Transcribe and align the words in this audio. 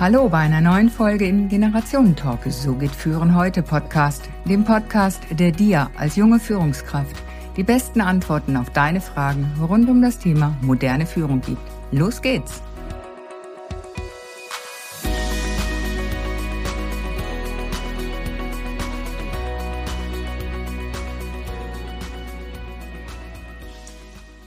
Hallo 0.00 0.30
bei 0.30 0.38
einer 0.38 0.62
neuen 0.62 0.88
Folge 0.88 1.26
im 1.26 1.50
Generationentalk. 1.50 2.50
So 2.50 2.74
geht 2.74 2.90
Führen 2.90 3.36
heute 3.36 3.62
Podcast, 3.62 4.30
dem 4.46 4.64
Podcast, 4.64 5.22
der 5.30 5.52
dir 5.52 5.90
als 5.94 6.16
junge 6.16 6.40
Führungskraft 6.40 7.22
die 7.58 7.64
besten 7.64 8.00
Antworten 8.00 8.56
auf 8.56 8.70
deine 8.70 9.02
Fragen 9.02 9.44
rund 9.60 9.90
um 9.90 10.00
das 10.00 10.18
Thema 10.18 10.56
moderne 10.62 11.04
Führung 11.04 11.42
gibt. 11.42 11.60
Los 11.92 12.22
geht's! 12.22 12.62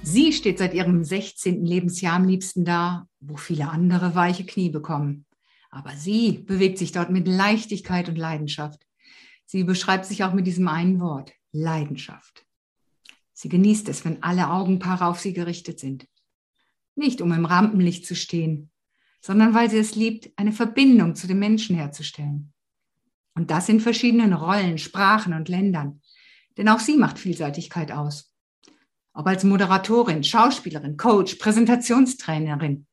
Sie 0.01 0.33
steht 0.33 0.57
seit 0.57 0.73
ihrem 0.73 1.03
16. 1.03 1.63
Lebensjahr 1.63 2.15
am 2.15 2.25
liebsten 2.25 2.65
da, 2.65 3.05
wo 3.19 3.37
viele 3.37 3.69
andere 3.69 4.15
weiche 4.15 4.47
Knie 4.47 4.71
bekommen. 4.71 5.27
Aber 5.73 5.95
sie 5.95 6.33
bewegt 6.33 6.77
sich 6.77 6.91
dort 6.91 7.09
mit 7.09 7.27
Leichtigkeit 7.27 8.07
und 8.07 8.15
Leidenschaft. 8.15 8.85
Sie 9.45 9.63
beschreibt 9.63 10.05
sich 10.05 10.23
auch 10.23 10.33
mit 10.33 10.45
diesem 10.45 10.67
einen 10.67 10.99
Wort, 10.99 11.33
Leidenschaft. 11.51 12.45
Sie 13.33 13.49
genießt 13.49 13.89
es, 13.89 14.05
wenn 14.05 14.21
alle 14.21 14.51
Augenpaare 14.51 15.07
auf 15.07 15.19
sie 15.19 15.33
gerichtet 15.33 15.79
sind. 15.79 16.07
Nicht 16.93 17.21
um 17.21 17.31
im 17.31 17.45
Rampenlicht 17.45 18.05
zu 18.05 18.15
stehen, 18.15 18.69
sondern 19.19 19.55
weil 19.55 19.67
sie 19.71 19.79
es 19.79 19.95
liebt, 19.95 20.31
eine 20.35 20.51
Verbindung 20.51 21.15
zu 21.15 21.25
den 21.25 21.39
Menschen 21.39 21.75
herzustellen. 21.75 22.53
Und 23.33 23.49
das 23.49 23.67
in 23.67 23.79
verschiedenen 23.79 24.33
Rollen, 24.33 24.77
Sprachen 24.77 25.33
und 25.33 25.49
Ländern. 25.49 26.01
Denn 26.55 26.69
auch 26.69 26.79
sie 26.79 26.97
macht 26.97 27.17
Vielseitigkeit 27.17 27.91
aus. 27.91 28.31
Ob 29.13 29.25
als 29.25 29.43
Moderatorin, 29.43 30.23
Schauspielerin, 30.23 30.97
Coach, 30.97 31.35
Präsentationstrainerin 31.35 32.85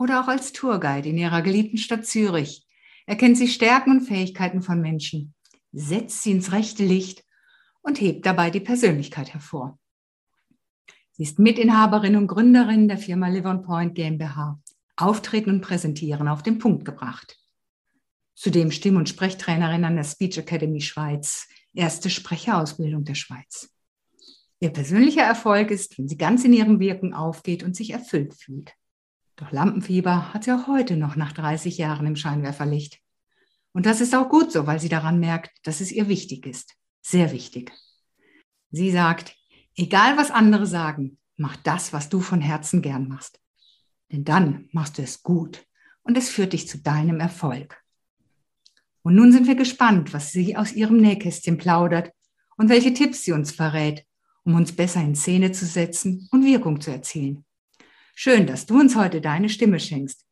oder 0.00 0.22
auch 0.22 0.28
als 0.28 0.52
Tourguide 0.52 1.10
in 1.10 1.18
ihrer 1.18 1.42
geliebten 1.42 1.76
Stadt 1.76 2.06
Zürich 2.06 2.66
erkennt 3.04 3.36
sie 3.36 3.48
Stärken 3.48 3.90
und 3.90 4.00
Fähigkeiten 4.00 4.62
von 4.62 4.80
Menschen, 4.80 5.34
setzt 5.72 6.22
sie 6.22 6.30
ins 6.30 6.52
rechte 6.52 6.84
Licht 6.86 7.22
und 7.82 8.00
hebt 8.00 8.24
dabei 8.24 8.50
die 8.50 8.60
Persönlichkeit 8.60 9.34
hervor. 9.34 9.78
Sie 11.12 11.24
ist 11.24 11.38
Mitinhaberin 11.38 12.16
und 12.16 12.28
Gründerin 12.28 12.88
der 12.88 12.96
Firma 12.96 13.28
Live 13.28 13.44
on 13.44 13.62
Point 13.62 13.94
GmbH. 13.94 14.58
Auftreten 14.96 15.50
und 15.50 15.60
Präsentieren 15.60 16.28
auf 16.28 16.42
den 16.42 16.58
Punkt 16.58 16.84
gebracht. 16.86 17.38
Zudem 18.34 18.70
Stimm- 18.70 18.96
und 18.96 19.08
Sprechtrainerin 19.08 19.84
an 19.84 19.96
der 19.96 20.04
Speech 20.04 20.38
Academy 20.38 20.80
Schweiz, 20.80 21.46
erste 21.74 22.08
Sprecherausbildung 22.08 23.04
der 23.04 23.14
Schweiz. 23.14 23.70
Ihr 24.60 24.70
persönlicher 24.70 25.22
Erfolg 25.22 25.70
ist, 25.70 25.98
wenn 25.98 26.08
sie 26.08 26.16
ganz 26.16 26.44
in 26.44 26.52
ihrem 26.52 26.80
Wirken 26.80 27.12
aufgeht 27.12 27.62
und 27.62 27.76
sich 27.76 27.90
erfüllt 27.90 28.34
fühlt. 28.34 28.74
Doch 29.40 29.50
Lampenfieber 29.50 30.32
hat 30.32 30.44
sie 30.44 30.52
auch 30.52 30.68
heute 30.68 30.96
noch 30.96 31.16
nach 31.16 31.32
30 31.32 31.78
Jahren 31.78 32.06
im 32.06 32.14
Scheinwerferlicht. 32.14 33.00
Und 33.72 33.86
das 33.86 34.00
ist 34.00 34.14
auch 34.14 34.28
gut 34.28 34.52
so, 34.52 34.66
weil 34.66 34.78
sie 34.78 34.88
daran 34.88 35.18
merkt, 35.18 35.66
dass 35.66 35.80
es 35.80 35.90
ihr 35.90 36.08
wichtig 36.08 36.46
ist. 36.46 36.76
Sehr 37.02 37.32
wichtig. 37.32 37.72
Sie 38.70 38.90
sagt, 38.92 39.34
Egal 39.80 40.18
was 40.18 40.30
andere 40.30 40.66
sagen, 40.66 41.16
mach 41.38 41.56
das, 41.56 41.94
was 41.94 42.10
du 42.10 42.20
von 42.20 42.42
Herzen 42.42 42.82
gern 42.82 43.08
machst. 43.08 43.40
Denn 44.12 44.24
dann 44.24 44.68
machst 44.72 44.98
du 44.98 45.02
es 45.02 45.22
gut 45.22 45.64
und 46.02 46.18
es 46.18 46.28
führt 46.28 46.52
dich 46.52 46.68
zu 46.68 46.78
deinem 46.78 47.20
Erfolg. 47.20 47.82
Und 49.00 49.14
nun 49.14 49.32
sind 49.32 49.46
wir 49.46 49.54
gespannt, 49.54 50.12
was 50.12 50.32
sie 50.32 50.54
aus 50.54 50.72
ihrem 50.72 50.98
Nähkästchen 50.98 51.56
plaudert 51.56 52.12
und 52.58 52.68
welche 52.68 52.92
Tipps 52.92 53.22
sie 53.22 53.32
uns 53.32 53.52
verrät, 53.52 54.04
um 54.44 54.54
uns 54.54 54.72
besser 54.72 55.00
in 55.00 55.14
Szene 55.14 55.52
zu 55.52 55.64
setzen 55.64 56.28
und 56.30 56.44
Wirkung 56.44 56.80
zu 56.80 56.90
erzielen. 56.90 57.46
Schön, 58.14 58.46
dass 58.46 58.66
du 58.66 58.78
uns 58.78 58.96
heute 58.96 59.20
deine 59.20 59.48
Stimme 59.48 59.80
schenkst. 59.80 60.24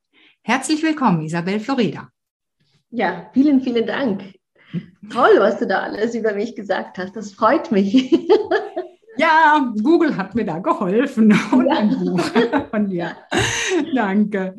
Herzlich 0.42 0.82
willkommen, 0.82 1.22
Isabel 1.22 1.60
Florida. 1.60 2.08
Ja, 2.90 3.30
vielen, 3.32 3.60
vielen 3.60 3.86
Dank. 3.86 4.34
Toll, 5.10 5.36
was 5.38 5.58
du 5.58 5.66
da 5.66 5.80
alles 5.80 6.14
über 6.14 6.34
mich 6.34 6.54
gesagt 6.54 6.98
hast. 6.98 7.16
Das 7.16 7.32
freut 7.32 7.70
mich. 7.72 8.14
Ja, 9.20 9.74
Google 9.83 10.17
hat 10.17 10.36
mir 10.36 10.44
da 10.44 10.61
geholfen 10.61 11.36
und 11.52 11.67
ja. 11.67 11.77
ein 11.77 11.90
Buch 11.90 12.20
von 12.70 12.88
dir. 12.88 13.17
Danke. 13.92 14.55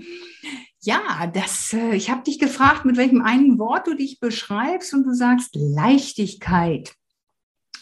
Ja, 0.82 1.32
das, 1.34 1.72
äh, 1.72 1.96
ich 1.96 2.10
habe 2.10 2.24
dich 2.24 2.40
gefragt, 2.40 2.84
mit 2.84 2.98
welchem 2.98 3.22
einen 3.22 3.58
Wort 3.58 3.88
du 3.88 3.94
dich 3.96 4.20
beschreibst 4.20 4.94
und 4.94 5.06
du 5.06 5.14
sagst 5.14 5.52
Leichtigkeit. 5.56 6.94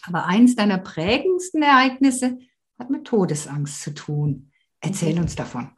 Aber 0.04 0.28
eines 0.28 0.56
deiner 0.56 0.78
prägendsten 0.78 1.64
Ereignisse 1.64 2.38
hat 2.78 2.92
mit 2.92 3.06
Todesangst 3.06 3.82
zu 3.82 3.96
tun. 3.96 4.52
Erzähl 4.88 5.20
uns 5.20 5.36
davon. 5.36 5.70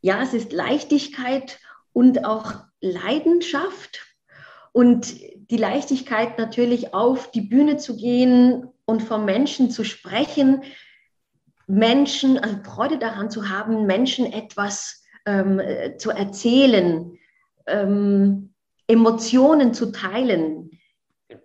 Ja, 0.00 0.22
es 0.22 0.32
ist 0.32 0.52
Leichtigkeit 0.52 1.60
und 1.92 2.24
auch 2.24 2.54
Leidenschaft 2.80 4.06
und 4.72 5.20
die 5.50 5.56
Leichtigkeit 5.58 6.38
natürlich 6.38 6.94
auf 6.94 7.30
die 7.30 7.42
Bühne 7.42 7.76
zu 7.76 7.96
gehen 7.96 8.68
und 8.86 9.02
vom 9.02 9.26
Menschen 9.26 9.70
zu 9.70 9.84
sprechen, 9.84 10.62
Menschen, 11.66 12.38
also 12.38 12.56
Freude 12.64 12.98
daran 12.98 13.30
zu 13.30 13.50
haben, 13.50 13.84
Menschen 13.86 14.32
etwas 14.32 15.04
ähm, 15.26 15.60
zu 15.98 16.10
erzählen, 16.10 17.18
ähm, 17.66 18.54
Emotionen 18.86 19.74
zu 19.74 19.92
teilen. 19.92 20.70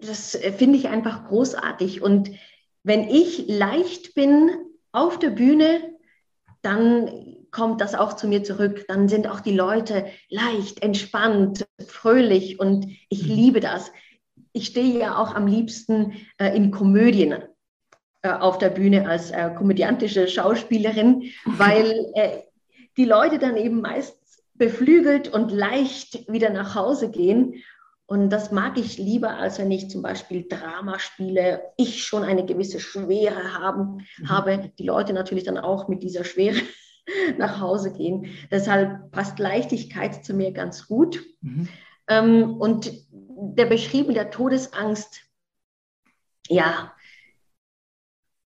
Das 0.02 0.36
äh, 0.36 0.54
finde 0.54 0.78
ich 0.78 0.88
einfach 0.88 1.28
großartig. 1.28 2.02
Und 2.02 2.32
wenn 2.84 3.10
ich 3.10 3.46
leicht 3.48 4.16
bin 4.16 4.50
auf 4.92 5.20
der 5.20 5.32
Bühne, 5.32 5.95
dann 6.66 7.38
kommt 7.52 7.80
das 7.80 7.96
auch 7.96 8.14
zu 8.14 8.28
mir 8.28 8.44
zurück. 8.44 8.86
Dann 8.88 9.08
sind 9.08 9.28
auch 9.28 9.40
die 9.40 9.56
Leute 9.56 10.06
leicht, 10.30 10.84
entspannt, 10.84 11.66
fröhlich 11.88 12.60
und 12.60 12.88
ich 13.10 13.24
mhm. 13.24 13.36
liebe 13.36 13.60
das 13.60 13.92
ich 14.56 14.68
stehe 14.68 14.98
ja 15.00 15.18
auch 15.18 15.36
am 15.36 15.48
liebsten 15.48 16.14
äh, 16.38 16.56
in 16.56 16.72
Komödien 16.72 17.44
äh, 18.22 18.30
auf 18.30 18.58
der 18.58 18.70
Bühne 18.70 19.08
als 19.08 19.32
äh, 19.32 19.52
komödiantische 19.54 20.30
Schauspielerin, 20.30 21.24
weil 21.46 22.12
äh, 22.14 22.38
die 22.96 23.04
Leute 23.04 23.38
dann 23.38 23.58
eben 23.58 23.82
meist 23.82 24.18
beflügelt 24.54 25.28
und 25.28 25.52
leicht 25.52 26.32
wieder 26.32 26.50
nach 26.52 26.74
Hause 26.74 27.12
gehen. 27.12 27.56
Und 28.08 28.30
das 28.30 28.52
mag 28.52 28.78
ich 28.78 28.98
lieber, 28.98 29.38
als 29.38 29.58
wenn 29.58 29.72
ich 29.72 29.90
zum 29.90 30.04
Beispiel 30.04 30.48
Drama 30.48 31.00
spiele, 31.00 31.72
ich 31.76 32.04
schon 32.04 32.24
eine 32.24 32.46
gewisse 32.46 32.80
Schwere 32.80 33.56
haben, 33.56 34.06
mhm. 34.18 34.30
habe, 34.30 34.72
die 34.78 34.84
Leute 34.84 35.14
natürlich 35.14 35.44
dann 35.44 35.58
auch 35.58 35.88
mit 35.88 36.04
dieser 36.04 36.24
Schwere 36.24 36.60
nach 37.38 37.60
Hause 37.60 37.92
gehen. 37.94 38.28
Deshalb 38.52 39.12
passt 39.12 39.40
Leichtigkeit 39.40 40.24
zu 40.24 40.36
mir 40.36 40.52
ganz 40.52 40.88
gut. 40.88 41.24
Mhm. 41.42 41.68
Ähm, 42.08 42.58
und 42.58 42.92
der 43.10 43.66
beschrieben 43.66 44.14
der 44.14 44.30
Todesangst, 44.30 45.22
ja, 46.48 46.94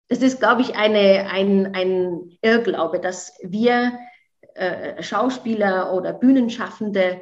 das 0.09 0.19
ist, 0.19 0.41
glaube 0.41 0.63
ich, 0.63 0.75
eine, 0.75 1.31
ein, 1.31 1.75
ein 1.75 2.39
Irrglaube, 2.43 3.01
dass 3.01 3.39
wir 3.43 3.99
äh, 4.55 5.03
Schauspieler 5.03 5.93
oder 5.93 6.13
Bühnenschaffende 6.13 7.21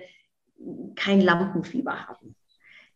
kein 0.94 1.20
Lampenfieber 1.20 2.06
haben. 2.06 2.34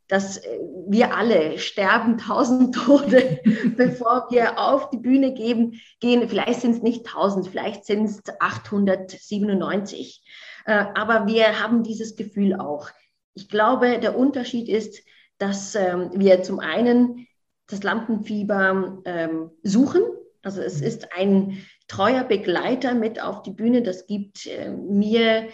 Dass 0.09 0.39
äh, 0.39 0.59
wir 0.89 1.15
alle 1.15 1.59
sterben 1.59 2.19
tausend 2.19 2.75
Tode, 2.87 3.41
bevor 3.77 4.27
wir 4.31 4.59
auf 4.59 4.91
die 4.91 4.99
Bühne 4.99 5.35
geben, 5.35 5.81
gehen. 6.01 6.29
Vielleicht 6.29 6.61
sind 6.61 6.77
es 6.77 6.83
nicht 6.83 7.07
tausend, 7.07 7.49
vielleicht 7.49 7.85
sind 7.85 8.05
es 8.05 8.23
897. 8.41 10.23
Äh, 10.67 10.85
aber 10.95 11.27
wir 11.27 11.61
haben 11.61 11.83
dieses 11.83 12.17
Gefühl 12.17 12.59
auch 12.59 12.91
ich 13.35 13.49
glaube, 13.49 13.99
der 13.99 14.17
Unterschied 14.19 14.69
ist, 14.69 15.03
dass 15.39 15.75
ähm, 15.75 16.11
wir 16.15 16.43
zum 16.43 16.61
einen 16.61 17.27
das 17.67 17.83
Lampenfieber 17.83 19.03
ähm, 19.05 19.51
suchen. 19.63 20.03
Also 20.43 20.61
es 20.61 20.81
ist 20.81 21.13
ein 21.17 21.65
treuer 21.87 22.25
Begleiter 22.25 22.95
mit 22.95 23.23
auf 23.23 23.43
die 23.43 23.53
Bühne. 23.53 23.83
Das 23.83 24.07
gibt 24.07 24.47
äh, 24.47 24.71
mir 24.71 25.49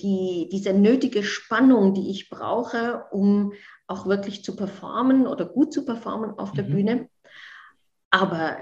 die, 0.00 0.48
diese 0.50 0.72
nötige 0.72 1.22
Spannung, 1.22 1.94
die 1.94 2.10
ich 2.10 2.30
brauche, 2.30 3.04
um 3.10 3.52
auch 3.86 4.06
wirklich 4.06 4.44
zu 4.44 4.56
performen 4.56 5.26
oder 5.26 5.44
gut 5.44 5.72
zu 5.72 5.84
performen 5.84 6.38
auf 6.38 6.52
der 6.52 6.64
mhm. 6.64 6.70
Bühne. 6.70 7.08
Aber 8.10 8.56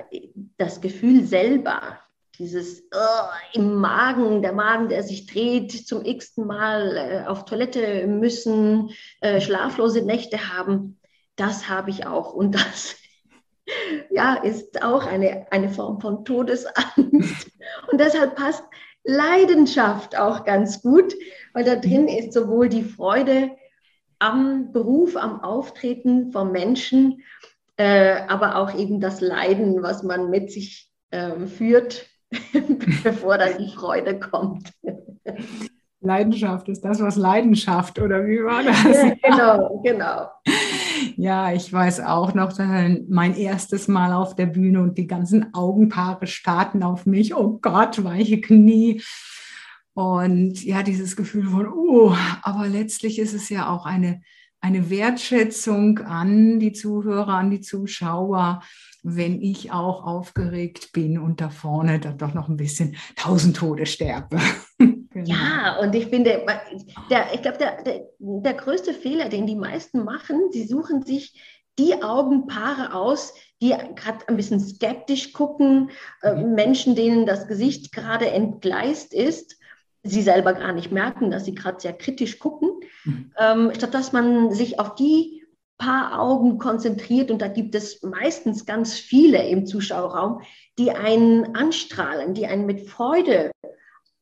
das 0.56 0.80
Gefühl 0.80 1.24
selber, 1.24 1.98
dieses 2.38 2.84
oh, 2.94 3.28
im 3.52 3.74
Magen, 3.76 4.42
der 4.42 4.52
Magen, 4.52 4.88
der 4.88 5.02
sich 5.02 5.26
dreht, 5.26 5.72
zum 5.86 6.04
x-ten 6.04 6.46
Mal 6.46 6.96
äh, 6.96 7.26
auf 7.26 7.44
Toilette 7.44 8.06
müssen, 8.06 8.90
äh, 9.20 9.40
schlaflose 9.40 10.02
Nächte 10.02 10.54
haben, 10.54 11.00
das 11.36 11.68
habe 11.68 11.90
ich 11.90 12.06
auch. 12.06 12.32
Und 12.32 12.54
das 12.54 12.96
ja, 14.10 14.34
ist 14.34 14.82
auch 14.82 15.06
eine, 15.06 15.46
eine 15.50 15.70
Form 15.70 16.00
von 16.00 16.24
Todesangst. 16.24 17.50
Und 17.90 18.00
deshalb 18.00 18.36
passt 18.36 18.64
Leidenschaft 19.04 20.18
auch 20.18 20.44
ganz 20.44 20.82
gut, 20.82 21.14
weil 21.52 21.64
da 21.64 21.76
drin 21.76 22.08
ist 22.08 22.32
sowohl 22.32 22.68
die 22.68 22.84
Freude 22.84 23.50
am 24.18 24.72
Beruf, 24.72 25.16
am 25.16 25.42
Auftreten 25.42 26.32
vom 26.32 26.52
Menschen, 26.52 27.22
äh, 27.76 28.20
aber 28.28 28.56
auch 28.56 28.74
eben 28.74 29.00
das 29.00 29.20
Leiden, 29.20 29.82
was 29.82 30.02
man 30.02 30.30
mit 30.30 30.50
sich 30.50 30.90
äh, 31.10 31.46
führt 31.46 32.06
bevor 33.02 33.38
dann 33.38 33.58
die 33.58 33.70
Freude 33.70 34.18
kommt. 34.18 34.72
Leidenschaft 36.00 36.68
ist 36.68 36.84
das, 36.84 37.00
was 37.00 37.16
Leidenschaft 37.16 37.98
oder 37.98 38.24
wie 38.26 38.44
war 38.44 38.62
das? 38.62 38.84
Ja, 38.84 39.14
genau, 39.22 39.82
genau. 39.84 40.28
Ja, 41.16 41.52
ich 41.52 41.72
weiß 41.72 42.00
auch 42.00 42.34
noch, 42.34 42.56
mein 43.08 43.36
erstes 43.36 43.88
Mal 43.88 44.12
auf 44.12 44.36
der 44.36 44.46
Bühne 44.46 44.80
und 44.80 44.96
die 44.98 45.08
ganzen 45.08 45.52
Augenpaare 45.54 46.26
starten 46.26 46.82
auf 46.82 47.06
mich. 47.06 47.34
Oh 47.34 47.58
Gott, 47.60 48.04
weiche 48.04 48.40
Knie. 48.40 49.02
Und 49.94 50.62
ja, 50.64 50.84
dieses 50.84 51.16
Gefühl 51.16 51.48
von, 51.48 51.66
oh, 51.66 52.14
aber 52.42 52.68
letztlich 52.68 53.18
ist 53.18 53.34
es 53.34 53.48
ja 53.48 53.68
auch 53.68 53.84
eine, 53.84 54.22
eine 54.60 54.90
Wertschätzung 54.90 55.98
an 55.98 56.60
die 56.60 56.72
Zuhörer, 56.72 57.34
an 57.34 57.50
die 57.50 57.60
Zuschauer, 57.60 58.62
wenn 59.02 59.40
ich 59.40 59.72
auch 59.72 60.04
aufgeregt 60.04 60.92
bin 60.92 61.18
und 61.18 61.40
da 61.40 61.50
vorne 61.50 61.98
dann 61.98 62.18
doch 62.18 62.34
noch 62.34 62.48
ein 62.48 62.56
bisschen 62.56 62.94
tausend 63.16 63.56
Tode 63.56 63.86
sterbe. 63.86 64.38
Genau. 65.24 65.38
Ja, 65.38 65.78
und 65.80 65.94
ich 65.94 66.06
finde, 66.06 66.44
der, 67.10 67.34
ich 67.34 67.42
glaube, 67.42 67.58
der, 67.58 67.82
der, 67.82 68.06
der 68.18 68.54
größte 68.54 68.94
Fehler, 68.94 69.28
den 69.28 69.46
die 69.46 69.56
meisten 69.56 70.04
machen, 70.04 70.50
sie 70.50 70.66
suchen 70.66 71.02
sich 71.04 71.40
die 71.78 72.02
Augenpaare 72.02 72.94
aus, 72.94 73.34
die 73.62 73.68
gerade 73.68 74.26
ein 74.26 74.36
bisschen 74.36 74.60
skeptisch 74.60 75.32
gucken, 75.32 75.90
äh, 76.22 76.34
mhm. 76.34 76.54
Menschen, 76.54 76.94
denen 76.94 77.26
das 77.26 77.46
Gesicht 77.46 77.92
gerade 77.92 78.30
entgleist 78.30 79.14
ist 79.14 79.58
sie 80.02 80.22
selber 80.22 80.54
gar 80.54 80.72
nicht 80.72 80.92
merken, 80.92 81.30
dass 81.30 81.44
sie 81.44 81.54
gerade 81.54 81.80
sehr 81.80 81.92
kritisch 81.92 82.38
gucken, 82.38 82.70
mhm. 83.04 83.32
ähm, 83.38 83.72
statt 83.74 83.94
dass 83.94 84.12
man 84.12 84.52
sich 84.52 84.78
auf 84.78 84.94
die 84.94 85.44
paar 85.76 86.20
Augen 86.20 86.58
konzentriert 86.58 87.30
und 87.30 87.40
da 87.40 87.46
gibt 87.46 87.74
es 87.74 88.02
meistens 88.02 88.66
ganz 88.66 88.94
viele 88.94 89.46
im 89.48 89.64
Zuschauerraum, 89.64 90.40
die 90.76 90.90
einen 90.90 91.54
anstrahlen, 91.54 92.34
die 92.34 92.46
einen 92.46 92.66
mit 92.66 92.88
Freude 92.88 93.52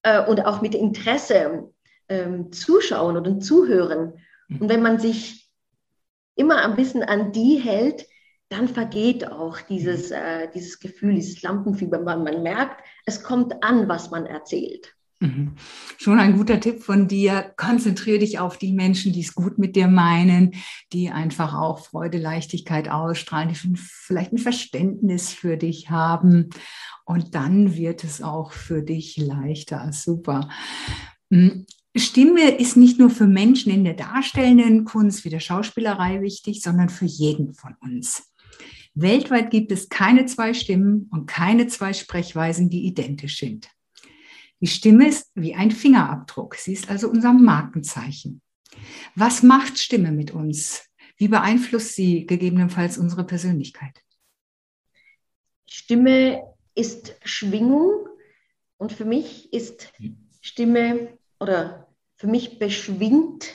äh, 0.07 0.25
und 0.25 0.47
auch 0.47 0.63
mit 0.63 0.75
Interesse 0.75 1.69
äh, 2.07 2.29
zuschauen 2.53 3.17
oder 3.17 3.41
zuhören. 3.41 4.15
Mhm. 4.49 4.61
Und 4.61 4.69
wenn 4.69 4.83
man 4.83 5.01
sich 5.01 5.51
immer 6.37 6.65
ein 6.65 6.77
bisschen 6.77 7.03
an 7.03 7.33
die 7.33 7.57
hält, 7.57 8.07
dann 8.49 8.69
vergeht 8.69 9.27
auch 9.29 9.61
dieses, 9.61 10.11
mhm. 10.11 10.17
äh, 10.17 10.49
dieses 10.55 10.79
Gefühl, 10.79 11.15
dieses 11.15 11.43
Lampenfieber. 11.43 11.99
Man, 11.99 12.23
man 12.23 12.43
merkt, 12.45 12.85
es 13.05 13.25
kommt 13.25 13.65
an, 13.65 13.89
was 13.89 14.11
man 14.13 14.27
erzählt. 14.27 14.95
Mhm. 15.27 15.53
Schon 15.99 16.19
ein 16.19 16.37
guter 16.37 16.61
Tipp 16.61 16.83
von 16.83 17.09
dir. 17.09 17.53
Konzentriere 17.57 18.19
dich 18.19 18.39
auf 18.39 18.59
die 18.59 18.73
Menschen, 18.73 19.13
die 19.13 19.21
es 19.21 19.35
gut 19.35 19.59
mit 19.59 19.77
dir 19.77 19.89
meinen, 19.89 20.55
die 20.93 21.11
einfach 21.11 21.55
auch 21.55 21.87
Freude, 21.87 22.19
Leichtigkeit 22.19 22.89
ausstrahlen, 22.89 23.49
die 23.49 23.77
vielleicht 23.77 24.33
ein 24.33 24.39
Verständnis 24.39 25.33
für 25.33 25.57
dich 25.57 25.91
haben. 25.91 26.51
Und 27.05 27.35
dann 27.35 27.77
wird 27.77 28.05
es 28.05 28.23
auch 28.23 28.53
für 28.53 28.83
dich 28.83 29.17
leichter. 29.17 29.91
Super. 29.93 30.49
Mhm. 31.31 31.67
Stimme 31.97 32.51
ist 32.51 32.77
nicht 32.77 32.99
nur 32.99 33.09
für 33.09 33.27
Menschen 33.27 33.73
in 33.73 33.85
der 33.85 33.95
darstellenden 33.95 34.85
Kunst 34.85 35.25
wie 35.25 35.31
der 35.31 35.41
Schauspielerei 35.41 36.21
wichtig, 36.21 36.61
sondern 36.61 36.91
für 36.91 37.07
jeden 37.07 37.55
von 37.55 37.75
uns. 37.81 38.35
Weltweit 38.95 39.51
gibt 39.51 39.73
es 39.73 39.89
keine 39.89 40.27
zwei 40.27 40.53
Stimmen 40.53 41.09
und 41.11 41.27
keine 41.27 41.67
zwei 41.69 41.93
Sprechweisen, 41.93 42.71
die 42.71 42.87
identisch 42.87 43.39
sind. 43.39 43.69
Die 44.61 44.67
Stimme 44.67 45.09
ist 45.09 45.31
wie 45.35 45.55
ein 45.55 45.71
Fingerabdruck. 45.71 46.55
Sie 46.55 46.73
ist 46.73 46.89
also 46.89 47.09
unser 47.09 47.33
Markenzeichen. 47.33 48.41
Was 49.15 49.43
macht 49.43 49.79
Stimme 49.79 50.13
mit 50.13 50.31
uns? 50.31 50.89
Wie 51.17 51.29
beeinflusst 51.29 51.95
sie 51.95 52.27
gegebenenfalls 52.27 52.99
unsere 52.99 53.25
Persönlichkeit? 53.25 54.03
Stimme 55.67 56.43
ist 56.75 57.17
Schwingung 57.25 58.09
und 58.77 58.93
für 58.93 59.05
mich 59.05 59.53
ist 59.53 59.93
Stimme 60.41 61.19
oder 61.41 61.89
für 62.17 62.27
mich 62.27 62.59
beschwingt 62.59 63.55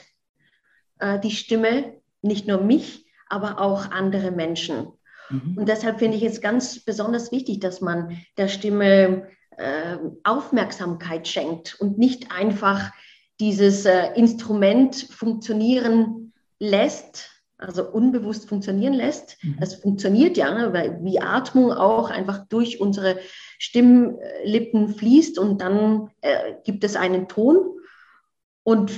äh, 0.98 1.18
die 1.20 1.30
Stimme 1.30 2.00
nicht 2.20 2.46
nur 2.46 2.60
mich, 2.60 3.06
aber 3.28 3.60
auch 3.60 3.90
andere 3.90 4.30
Menschen. 4.30 4.92
Mhm. 5.30 5.58
Und 5.58 5.68
deshalb 5.68 5.98
finde 5.98 6.16
ich 6.16 6.22
es 6.22 6.40
ganz 6.40 6.84
besonders 6.84 7.32
wichtig, 7.32 7.60
dass 7.60 7.80
man 7.80 8.20
der 8.36 8.48
Stimme 8.48 9.28
äh, 9.56 9.98
Aufmerksamkeit 10.24 11.28
schenkt 11.28 11.76
und 11.80 11.98
nicht 11.98 12.32
einfach 12.32 12.92
dieses 13.40 13.84
äh, 13.86 14.12
Instrument 14.14 14.94
funktionieren 15.10 16.32
lässt, 16.58 17.30
also 17.58 17.84
unbewusst 17.84 18.48
funktionieren 18.48 18.94
lässt. 18.94 19.36
Mhm. 19.42 19.58
Es 19.60 19.74
funktioniert 19.74 20.36
ja, 20.36 20.52
ne, 20.52 20.72
weil 20.72 21.02
wie 21.02 21.20
Atmung 21.20 21.72
auch 21.72 22.10
einfach 22.10 22.46
durch 22.48 22.80
unsere 22.80 23.18
Stimmlippen 23.58 24.88
fließt 24.94 25.38
und 25.38 25.60
dann 25.60 26.10
äh, 26.20 26.54
gibt 26.64 26.84
es 26.84 26.96
einen 26.96 27.28
Ton. 27.28 27.78
Und 28.64 28.92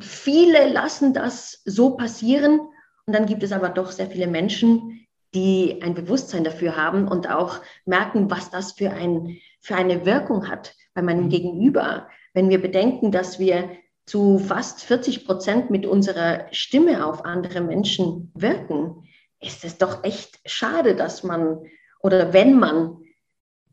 viele 0.00 0.68
lassen 0.68 1.14
das 1.14 1.62
so 1.64 1.90
passieren. 1.90 2.60
Und 3.06 3.14
dann 3.14 3.26
gibt 3.26 3.42
es 3.42 3.52
aber 3.52 3.70
doch 3.70 3.90
sehr 3.90 4.08
viele 4.08 4.26
Menschen, 4.26 4.97
die 5.34 5.80
ein 5.82 5.94
Bewusstsein 5.94 6.44
dafür 6.44 6.76
haben 6.76 7.06
und 7.06 7.28
auch 7.30 7.60
merken, 7.84 8.30
was 8.30 8.50
das 8.50 8.72
für, 8.72 8.90
ein, 8.90 9.38
für 9.60 9.76
eine 9.76 10.06
Wirkung 10.06 10.48
hat 10.48 10.74
bei 10.94 11.02
meinem 11.02 11.24
mhm. 11.24 11.30
Gegenüber. 11.30 12.08
Wenn 12.32 12.48
wir 12.48 12.60
bedenken, 12.60 13.12
dass 13.12 13.38
wir 13.38 13.70
zu 14.06 14.38
fast 14.38 14.82
40 14.82 15.26
Prozent 15.26 15.70
mit 15.70 15.84
unserer 15.84 16.46
Stimme 16.50 17.04
auf 17.04 17.24
andere 17.24 17.60
Menschen 17.60 18.32
wirken, 18.34 19.06
ist 19.40 19.64
es 19.64 19.76
doch 19.76 20.02
echt 20.02 20.40
schade, 20.46 20.96
dass 20.96 21.22
man 21.22 21.60
oder 22.00 22.32
wenn 22.32 22.58
man 22.58 22.96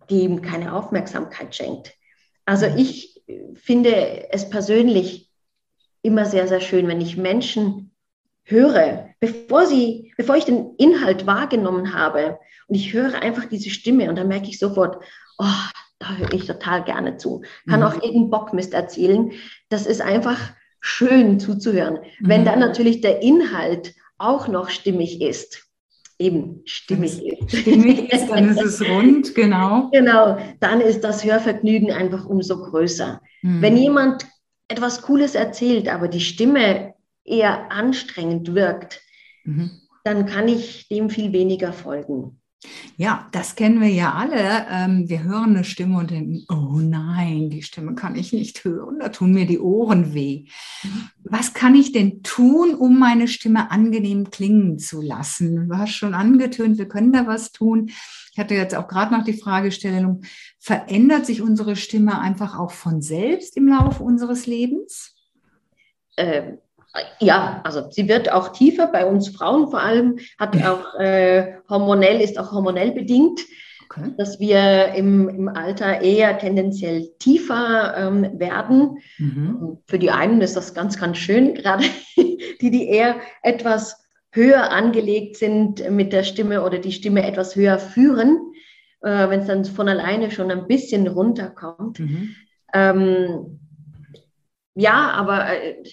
dem 0.10 0.42
keine 0.42 0.74
Aufmerksamkeit 0.74 1.56
schenkt. 1.56 1.94
Also 2.46 2.66
ich 2.66 3.24
finde 3.56 4.31
es 4.31 4.50
persönlich 4.50 5.31
immer 6.02 6.25
sehr, 6.25 6.48
sehr 6.48 6.62
schön, 6.62 6.88
wenn 6.88 7.02
ich 7.02 7.18
Menschen 7.18 7.94
höre, 8.45 9.09
bevor, 9.19 9.65
sie, 9.65 10.13
bevor 10.18 10.36
ich 10.38 10.45
den 10.45 10.75
Inhalt 10.77 11.27
wahrgenommen 11.27 11.94
habe 11.94 12.39
und 12.68 12.75
ich 12.75 12.94
höre 12.94 13.21
einfach 13.21 13.45
diese 13.45 13.69
Stimme 13.69 14.09
und 14.09 14.15
dann 14.15 14.27
merke 14.27 14.47
ich 14.47 14.59
sofort, 14.59 15.03
oh, 15.38 15.45
da 16.00 16.15
höre 16.15 16.33
ich 16.33 16.45
total 16.45 16.83
gerne 16.83 17.18
zu. 17.18 17.42
Kann 17.68 17.80
mhm. 17.80 17.86
auch 17.86 18.03
jeden 18.03 18.30
Bockmist 18.30 18.74
erzählen. 18.74 19.31
Das 19.69 19.86
ist 19.86 20.01
einfach 20.01 20.39
schön 20.80 21.39
zuzuhören. 21.39 22.00
Mhm. 22.19 22.30
Wenn 22.30 22.45
dann 22.45 22.59
natürlich 22.59 23.01
der 23.01 23.21
Inhalt 23.21 23.95
auch 24.18 24.47
noch 24.47 24.69
stimmig 24.69 25.21
ist, 25.21 25.65
eben 26.19 26.62
stimmig 26.65 27.25
ist. 27.25 27.57
Stimmig 27.57 28.12
ist, 28.13 28.30
dann 28.30 28.50
ist 28.50 28.62
es 28.62 28.81
rund, 28.88 29.36
genau. 29.36 29.89
Genau, 29.92 30.38
dann 30.59 30.81
ist 30.81 31.01
das 31.03 31.25
Hörvergnügen 31.25 31.92
einfach 31.92 32.25
umso 32.25 32.62
größer. 32.62 33.21
Mhm. 33.42 33.62
Wenn 33.62 33.77
jemand 33.77 34.25
etwas 34.68 35.01
Cooles 35.01 35.36
erzählt, 35.36 35.89
aber 35.89 36.07
die 36.07 36.21
Stimme 36.21 36.94
eher 37.26 37.72
anstrengend 37.72 38.54
wirkt, 38.56 39.02
mhm. 39.44 39.72
dann 40.04 40.26
kann 40.26 40.48
ich 40.48 40.88
dem 40.88 41.10
viel 41.10 41.34
weniger 41.34 41.74
folgen. 41.74 42.40
Ja, 42.98 43.28
das 43.32 43.56
kennen 43.56 43.82
wir 43.82 43.90
ja 43.90 44.14
alle. 44.14 44.66
Ähm, 44.70 45.10
wir 45.10 45.24
hören 45.24 45.56
eine 45.56 45.64
Stimme 45.64 45.98
und 46.00 46.12
denken, 46.12 46.46
oh 46.50 46.80
nein, 46.80 47.50
die 47.50 47.62
Stimme 47.62 47.96
kann 47.96 48.16
ich 48.16 48.34
nicht 48.34 48.64
hören, 48.64 49.00
da 49.00 49.10
tun 49.10 49.34
mir 49.34 49.46
die 49.46 49.60
Ohren 49.60 50.14
weh. 50.14 50.46
Mhm. 50.84 51.10
Was 51.24 51.54
kann 51.54 51.76
ich 51.76 51.92
denn 51.92 52.24
tun, 52.24 52.74
um 52.74 52.98
meine 52.98 53.28
Stimme 53.28 53.72
angenehm 53.72 54.32
klingen 54.32 54.80
zu 54.80 55.02
lassen? 55.02 55.70
Du 55.70 55.78
hast 55.78 55.94
schon 55.94 56.14
angetönt, 56.14 56.78
wir 56.78 56.88
können 56.88 57.12
da 57.12 57.28
was 57.28 57.52
tun. 57.52 57.92
Ich 58.32 58.40
hatte 58.40 58.56
jetzt 58.56 58.76
auch 58.76 58.88
gerade 58.88 59.14
noch 59.14 59.24
die 59.24 59.34
Fragestellung, 59.34 60.22
verändert 60.60 61.26
sich 61.26 61.42
unsere 61.42 61.76
Stimme 61.76 62.20
einfach 62.20 62.58
auch 62.58 62.72
von 62.72 63.02
selbst 63.02 63.58
im 63.58 63.68
Laufe 63.68 64.04
unseres 64.04 64.46
Lebens? 64.46 65.16
Ähm, 66.18 66.58
ja, 67.19 67.61
also 67.64 67.90
sie 67.90 68.07
wird 68.07 68.31
auch 68.31 68.49
tiefer, 68.49 68.87
bei 68.87 69.06
uns 69.06 69.30
Frauen 69.30 69.69
vor 69.69 69.81
allem, 69.81 70.19
hat 70.40 70.56
auch 70.66 70.99
äh, 70.99 71.56
hormonell, 71.69 72.21
ist 72.21 72.37
auch 72.40 72.52
hormonell 72.52 72.92
bedingt, 72.92 73.42
okay. 73.83 74.14
dass 74.18 74.40
wir 74.40 74.94
im, 74.94 75.30
im 75.30 75.47
Alter 75.47 76.02
eher 76.02 76.37
tendenziell 76.37 77.09
tiefer 77.19 77.95
ähm, 77.97 78.40
werden. 78.40 78.99
Mhm. 79.18 79.78
Für 79.87 79.99
die 79.99 80.11
einen 80.11 80.42
ist 80.42 80.56
das 80.56 80.73
ganz, 80.73 80.99
ganz 80.99 81.18
schön, 81.18 81.54
gerade 81.54 81.85
die, 82.18 82.71
die 82.71 82.87
eher 82.87 83.16
etwas 83.44 84.04
höher 84.31 84.71
angelegt 84.71 85.37
sind 85.37 85.90
mit 85.90 86.11
der 86.11 86.23
Stimme 86.23 86.64
oder 86.64 86.80
die 86.80 86.92
Stimme 86.92 87.25
etwas 87.25 87.56
höher 87.56 87.80
führen, 87.80 88.54
äh, 89.02 89.30
wenn 89.30 89.42
es 89.42 89.47
dann 89.47 89.66
von 89.66 89.87
alleine 89.87 90.31
schon 90.31 90.52
ein 90.52 90.68
bisschen 90.68 91.07
runterkommt. 91.07 91.99
Mhm. 91.99 92.35
Ähm, 92.73 93.59
ja, 94.75 95.11
aber 95.11 95.47
äh, 95.49 95.83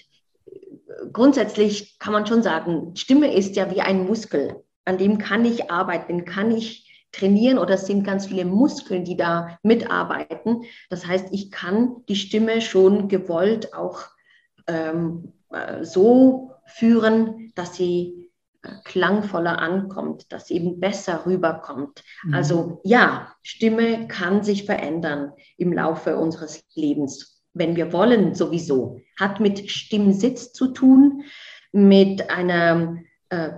grundsätzlich 1.13 1.99
kann 1.99 2.13
man 2.13 2.27
schon 2.27 2.43
sagen, 2.43 2.95
Stimme 2.97 3.35
ist 3.35 3.57
ja 3.57 3.71
wie 3.71 3.81
ein 3.81 4.07
Muskel, 4.07 4.63
an 4.85 4.99
dem 4.99 5.19
kann 5.19 5.45
ich 5.45 5.71
arbeiten, 5.71 6.25
kann 6.25 6.51
ich 6.51 6.89
trainieren 7.13 7.59
oder 7.59 7.75
es 7.75 7.87
sind 7.87 8.05
ganz 8.05 8.27
viele 8.27 8.45
Muskeln, 8.45 9.05
die 9.05 9.17
da 9.17 9.59
mitarbeiten. 9.63 10.63
Das 10.89 11.07
heißt, 11.07 11.29
ich 11.31 11.51
kann 11.51 11.97
die 12.09 12.17
Stimme 12.17 12.61
schon 12.61 13.09
gewollt 13.09 13.75
auch 13.75 14.07
ähm, 14.67 15.33
äh, 15.51 15.85
so 15.85 16.53
führen, 16.67 17.53
dass 17.55 17.77
sie 17.77 18.31
äh, 18.63 18.69
klangvoller 18.85 19.59
ankommt, 19.59 20.33
dass 20.33 20.47
sie 20.47 20.55
eben 20.55 20.81
besser 20.81 21.27
rüberkommt. 21.27 22.03
Mhm. 22.25 22.35
Also 22.35 22.81
ja, 22.85 23.35
Stimme 23.43 24.09
kann 24.09 24.43
sich 24.43 24.65
verändern 24.65 25.33
im 25.59 25.73
Laufe 25.73 26.17
unseres 26.17 26.65
Lebens. 26.75 27.43
wenn 27.55 27.77
wir 27.77 27.93
wollen, 27.93 28.35
sowieso. 28.35 28.99
Hat 29.23 29.41
mit 29.41 29.71
Stimmsitz 29.71 30.53
zu 30.53 30.69
tun, 30.69 31.23
mit 31.73 32.29
einer 32.31 32.99
äh, 33.31 33.51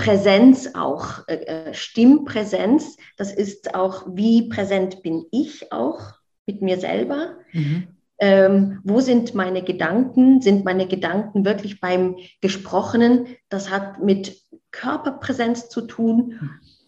Präsenz 0.00 0.70
auch, 0.74 1.28
äh, 1.28 1.34
äh, 1.34 1.74
Stimmpräsenz. 1.74 2.96
Das 3.18 3.32
ist 3.32 3.74
auch, 3.74 4.06
wie 4.08 4.48
präsent 4.48 5.02
bin 5.02 5.26
ich 5.30 5.72
auch 5.72 6.00
mit 6.46 6.62
mir 6.62 6.78
selber. 6.78 7.36
Mhm. 7.52 7.88
Ähm, 8.18 8.80
wo 8.82 9.00
sind 9.00 9.34
meine 9.34 9.62
Gedanken? 9.62 10.40
Sind 10.40 10.64
meine 10.64 10.86
Gedanken 10.86 11.44
wirklich 11.44 11.80
beim 11.80 12.16
Gesprochenen? 12.40 13.26
Das 13.50 13.70
hat 13.70 14.02
mit 14.02 14.40
Körperpräsenz 14.70 15.68
zu 15.68 15.82
tun 15.82 16.40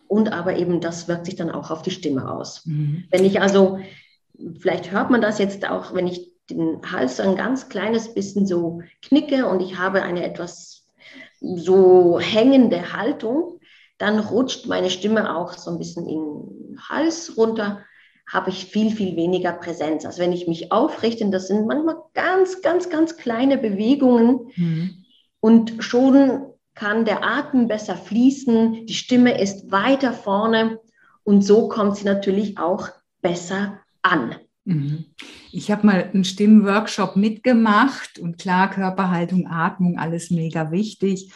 und 0.08 0.32
aber 0.32 0.56
eben 0.56 0.80
das 0.80 1.08
wirkt 1.08 1.26
sich 1.26 1.36
dann 1.36 1.50
auch 1.50 1.70
auf 1.70 1.82
die 1.82 1.90
Stimme 1.90 2.30
aus. 2.30 2.64
Mhm. 2.66 3.04
Wenn 3.10 3.24
ich 3.24 3.40
also, 3.40 3.78
vielleicht 4.58 4.90
hört 4.90 5.10
man 5.10 5.20
das 5.20 5.38
jetzt 5.38 5.68
auch, 5.68 5.94
wenn 5.94 6.06
ich 6.06 6.31
den 6.50 6.80
Hals 6.90 7.20
ein 7.20 7.36
ganz 7.36 7.68
kleines 7.68 8.14
bisschen 8.14 8.46
so 8.46 8.82
knicke 9.02 9.46
und 9.46 9.60
ich 9.60 9.78
habe 9.78 10.02
eine 10.02 10.24
etwas 10.24 10.86
so 11.40 12.18
hängende 12.20 12.92
Haltung, 12.92 13.58
dann 13.98 14.18
rutscht 14.18 14.66
meine 14.66 14.90
Stimme 14.90 15.36
auch 15.36 15.54
so 15.54 15.70
ein 15.70 15.78
bisschen 15.78 16.06
in 16.06 16.18
den 16.18 16.80
Hals 16.88 17.36
runter, 17.36 17.84
habe 18.30 18.50
ich 18.50 18.66
viel, 18.66 18.90
viel 18.90 19.16
weniger 19.16 19.52
Präsenz. 19.52 20.04
Also 20.04 20.22
wenn 20.22 20.32
ich 20.32 20.46
mich 20.48 20.72
aufrichte, 20.72 21.28
das 21.30 21.48
sind 21.48 21.66
manchmal 21.66 21.96
ganz, 22.14 22.62
ganz, 22.62 22.88
ganz 22.88 23.16
kleine 23.16 23.58
Bewegungen 23.58 24.52
mhm. 24.56 25.04
und 25.40 25.84
schon 25.84 26.46
kann 26.74 27.04
der 27.04 27.24
Atem 27.24 27.68
besser 27.68 27.96
fließen, 27.96 28.86
die 28.86 28.94
Stimme 28.94 29.40
ist 29.40 29.70
weiter 29.70 30.12
vorne 30.12 30.78
und 31.24 31.42
so 31.42 31.68
kommt 31.68 31.96
sie 31.96 32.04
natürlich 32.04 32.58
auch 32.58 32.88
besser 33.20 33.80
an. 34.00 34.36
Mhm. 34.64 35.06
Ich 35.50 35.70
habe 35.70 35.86
mal 35.86 36.10
einen 36.12 36.24
Stimmworkshop 36.24 37.16
mitgemacht 37.16 38.18
und 38.18 38.38
klar, 38.38 38.70
Körperhaltung, 38.70 39.46
Atmung, 39.48 39.98
alles 39.98 40.30
mega 40.30 40.70
wichtig. 40.70 41.32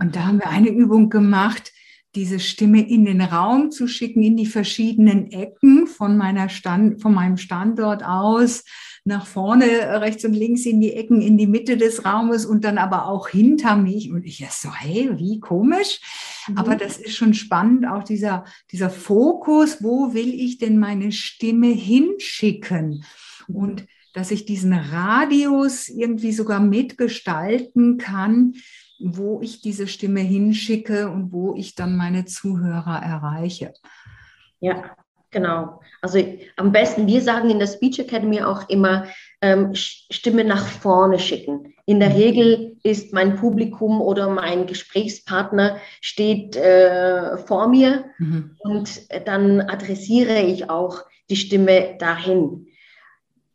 Und 0.00 0.16
da 0.16 0.26
haben 0.26 0.38
wir 0.38 0.48
eine 0.48 0.68
Übung 0.68 1.08
gemacht, 1.08 1.72
diese 2.14 2.40
Stimme 2.40 2.88
in 2.88 3.04
den 3.04 3.20
Raum 3.20 3.70
zu 3.70 3.86
schicken, 3.86 4.22
in 4.22 4.36
die 4.36 4.46
verschiedenen 4.46 5.30
Ecken 5.30 5.86
von, 5.86 6.16
meiner 6.16 6.48
Stand, 6.48 7.00
von 7.00 7.14
meinem 7.14 7.36
Standort 7.36 8.02
aus, 8.02 8.64
nach 9.08 9.26
vorne, 9.26 9.64
rechts 10.00 10.24
und 10.24 10.34
links 10.34 10.64
in 10.64 10.80
die 10.80 10.92
Ecken, 10.92 11.20
in 11.20 11.36
die 11.36 11.48
Mitte 11.48 11.76
des 11.76 12.04
Raumes 12.04 12.46
und 12.46 12.64
dann 12.64 12.78
aber 12.78 13.06
auch 13.06 13.28
hinter 13.28 13.76
mich. 13.76 14.12
Und 14.12 14.24
ich 14.24 14.46
so, 14.50 14.72
hey, 14.72 15.10
wie 15.18 15.40
komisch. 15.40 16.00
Mhm. 16.46 16.58
Aber 16.58 16.76
das 16.76 16.98
ist 16.98 17.16
schon 17.16 17.34
spannend, 17.34 17.86
auch 17.86 18.04
dieser, 18.04 18.44
dieser 18.70 18.90
Fokus, 18.90 19.82
wo 19.82 20.14
will 20.14 20.32
ich 20.32 20.58
denn 20.58 20.78
meine 20.78 21.10
Stimme 21.10 21.68
hinschicken? 21.68 23.04
Und 23.48 23.86
dass 24.14 24.30
ich 24.30 24.44
diesen 24.44 24.72
Radius 24.72 25.88
irgendwie 25.88 26.32
sogar 26.32 26.60
mitgestalten 26.60 27.98
kann, 27.98 28.54
wo 29.00 29.40
ich 29.42 29.60
diese 29.60 29.86
Stimme 29.86 30.20
hinschicke 30.20 31.10
und 31.10 31.32
wo 31.32 31.54
ich 31.54 31.74
dann 31.74 31.96
meine 31.96 32.24
Zuhörer 32.24 33.00
erreiche. 33.02 33.72
Ja, 34.60 34.96
genau. 35.38 35.80
Also 36.00 36.18
am 36.56 36.72
besten, 36.72 37.06
wir 37.06 37.22
sagen 37.22 37.50
in 37.50 37.58
der 37.58 37.66
Speech 37.66 37.98
Academy 37.98 38.42
auch 38.42 38.68
immer, 38.68 39.06
ähm, 39.40 39.74
Stimme 39.74 40.44
nach 40.44 40.66
vorne 40.66 41.18
schicken. 41.18 41.74
In 41.86 42.00
der 42.00 42.10
mhm. 42.10 42.16
Regel 42.16 42.76
ist 42.82 43.12
mein 43.12 43.36
Publikum 43.36 44.00
oder 44.00 44.28
mein 44.28 44.66
Gesprächspartner 44.66 45.78
steht 46.00 46.56
äh, 46.56 47.38
vor 47.38 47.68
mir 47.68 48.04
mhm. 48.18 48.56
und 48.58 49.08
dann 49.26 49.60
adressiere 49.60 50.40
ich 50.40 50.68
auch 50.68 51.04
die 51.30 51.36
Stimme 51.36 51.96
dahin. 51.98 52.66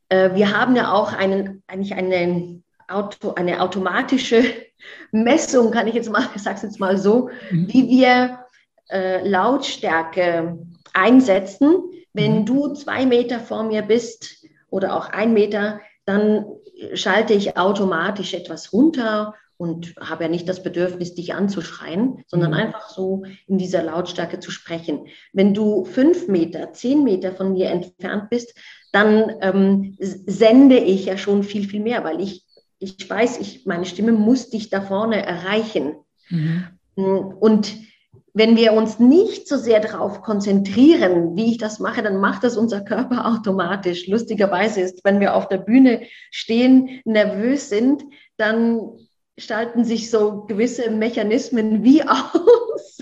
Äh, 0.09 0.35
wir 0.35 0.57
haben 0.57 0.75
ja 0.75 0.91
auch 0.93 1.13
einen, 1.13 1.63
eigentlich 1.67 1.93
eine, 1.95 2.61
Auto, 2.87 3.33
eine 3.33 3.61
automatische 3.61 4.43
Messung, 5.11 5.71
kann 5.71 5.87
ich 5.87 5.95
jetzt 5.95 6.11
mal, 6.11 6.29
ich 6.35 6.43
sage 6.43 6.57
es 6.57 6.63
jetzt 6.63 6.79
mal 6.79 6.97
so, 6.97 7.29
mhm. 7.51 7.67
wie 7.67 7.89
wir 7.89 8.39
äh, 8.89 9.27
Lautstärke 9.27 10.57
einsetzen. 10.93 11.83
Wenn 12.13 12.41
mhm. 12.41 12.45
du 12.45 12.73
zwei 12.73 13.05
Meter 13.05 13.39
vor 13.39 13.63
mir 13.63 13.81
bist 13.81 14.45
oder 14.69 14.95
auch 14.95 15.09
ein 15.09 15.33
Meter, 15.33 15.79
dann 16.05 16.45
schalte 16.93 17.33
ich 17.33 17.57
automatisch 17.57 18.33
etwas 18.33 18.73
runter 18.73 19.35
und 19.57 19.95
habe 19.99 20.23
ja 20.23 20.29
nicht 20.29 20.49
das 20.49 20.63
Bedürfnis, 20.63 21.15
dich 21.15 21.33
anzuschreien, 21.33 22.23
sondern 22.27 22.51
mhm. 22.51 22.57
einfach 22.57 22.89
so 22.89 23.23
in 23.47 23.57
dieser 23.57 23.83
Lautstärke 23.83 24.39
zu 24.39 24.51
sprechen. 24.51 25.07
Wenn 25.31 25.53
du 25.53 25.85
fünf 25.85 26.27
Meter, 26.27 26.73
zehn 26.73 27.03
Meter 27.03 27.31
von 27.31 27.53
mir 27.53 27.69
entfernt 27.69 28.29
bist, 28.29 28.57
dann 28.91 29.31
ähm, 29.41 29.95
sende 29.99 30.77
ich 30.77 31.05
ja 31.05 31.17
schon 31.17 31.43
viel, 31.43 31.67
viel 31.67 31.81
mehr, 31.81 32.03
weil 32.03 32.21
ich 32.21 32.45
ich 32.83 33.09
weiß, 33.09 33.39
ich, 33.39 33.65
meine 33.65 33.85
Stimme 33.85 34.11
muss 34.11 34.49
dich 34.49 34.69
da 34.69 34.81
vorne 34.81 35.25
erreichen. 35.25 35.95
Mhm. 36.29 36.67
Und 36.95 37.75
wenn 38.33 38.57
wir 38.57 38.73
uns 38.73 38.99
nicht 38.99 39.47
so 39.47 39.57
sehr 39.57 39.79
darauf 39.79 40.21
konzentrieren, 40.23 41.35
wie 41.35 41.51
ich 41.51 41.57
das 41.59 41.79
mache, 41.79 42.01
dann 42.01 42.17
macht 42.17 42.43
das 42.43 42.57
unser 42.57 42.81
Körper 42.81 43.27
automatisch. 43.27 44.07
Lustigerweise 44.07 44.81
ist, 44.81 45.03
wenn 45.03 45.19
wir 45.19 45.35
auf 45.35 45.47
der 45.47 45.59
Bühne 45.59 46.01
stehen, 46.31 47.01
nervös 47.05 47.69
sind, 47.69 48.03
dann 48.37 48.97
schalten 49.37 49.83
sich 49.83 50.09
so 50.09 50.45
gewisse 50.45 50.89
Mechanismen 50.89 51.83
wie 51.83 52.03
aus. 52.03 52.99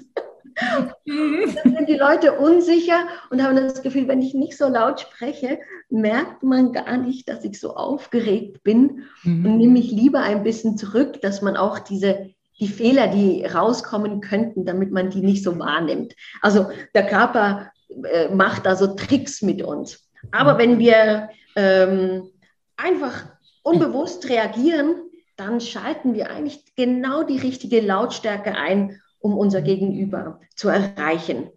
Mhm. 1.05 1.55
Dann 1.55 1.75
sind 1.75 1.89
die 1.89 1.97
Leute 1.97 2.33
unsicher 2.33 3.07
und 3.29 3.41
haben 3.41 3.55
das 3.55 3.81
Gefühl, 3.81 4.07
wenn 4.07 4.21
ich 4.21 4.33
nicht 4.33 4.57
so 4.57 4.67
laut 4.67 4.99
spreche, 4.99 5.59
merkt 5.89 6.43
man 6.43 6.73
gar 6.73 6.97
nicht, 6.97 7.29
dass 7.29 7.43
ich 7.45 7.59
so 7.59 7.75
aufgeregt 7.75 8.63
bin 8.63 9.03
mhm. 9.23 9.45
und 9.45 9.57
nehme 9.57 9.73
mich 9.73 9.91
lieber 9.91 10.19
ein 10.19 10.43
bisschen 10.43 10.77
zurück, 10.77 11.21
dass 11.21 11.41
man 11.41 11.57
auch 11.57 11.79
diese 11.79 12.31
die 12.61 12.67
Fehler, 12.67 13.07
die 13.07 13.43
rauskommen 13.43 14.21
könnten, 14.21 14.65
damit 14.65 14.91
man 14.91 15.09
die 15.09 15.21
nicht 15.21 15.43
so 15.43 15.57
wahrnimmt. 15.59 16.15
Also 16.41 16.67
der 16.93 17.07
Körper 17.07 17.71
äh, 18.03 18.29
macht 18.29 18.65
da 18.65 18.75
so 18.75 18.95
Tricks 18.95 19.41
mit 19.41 19.63
uns. 19.63 20.07
Aber 20.31 20.57
wenn 20.59 20.77
wir 20.77 21.29
ähm, 21.55 22.29
einfach 22.77 23.25
unbewusst 23.63 24.29
reagieren, 24.29 24.95
dann 25.35 25.59
schalten 25.59 26.13
wir 26.13 26.29
eigentlich 26.29 26.75
genau 26.75 27.23
die 27.23 27.39
richtige 27.39 27.81
Lautstärke 27.81 28.55
ein, 28.55 29.01
um 29.19 29.35
unser 29.37 29.61
Gegenüber 29.61 30.39
zu 30.55 30.69
erreichen. 30.69 31.49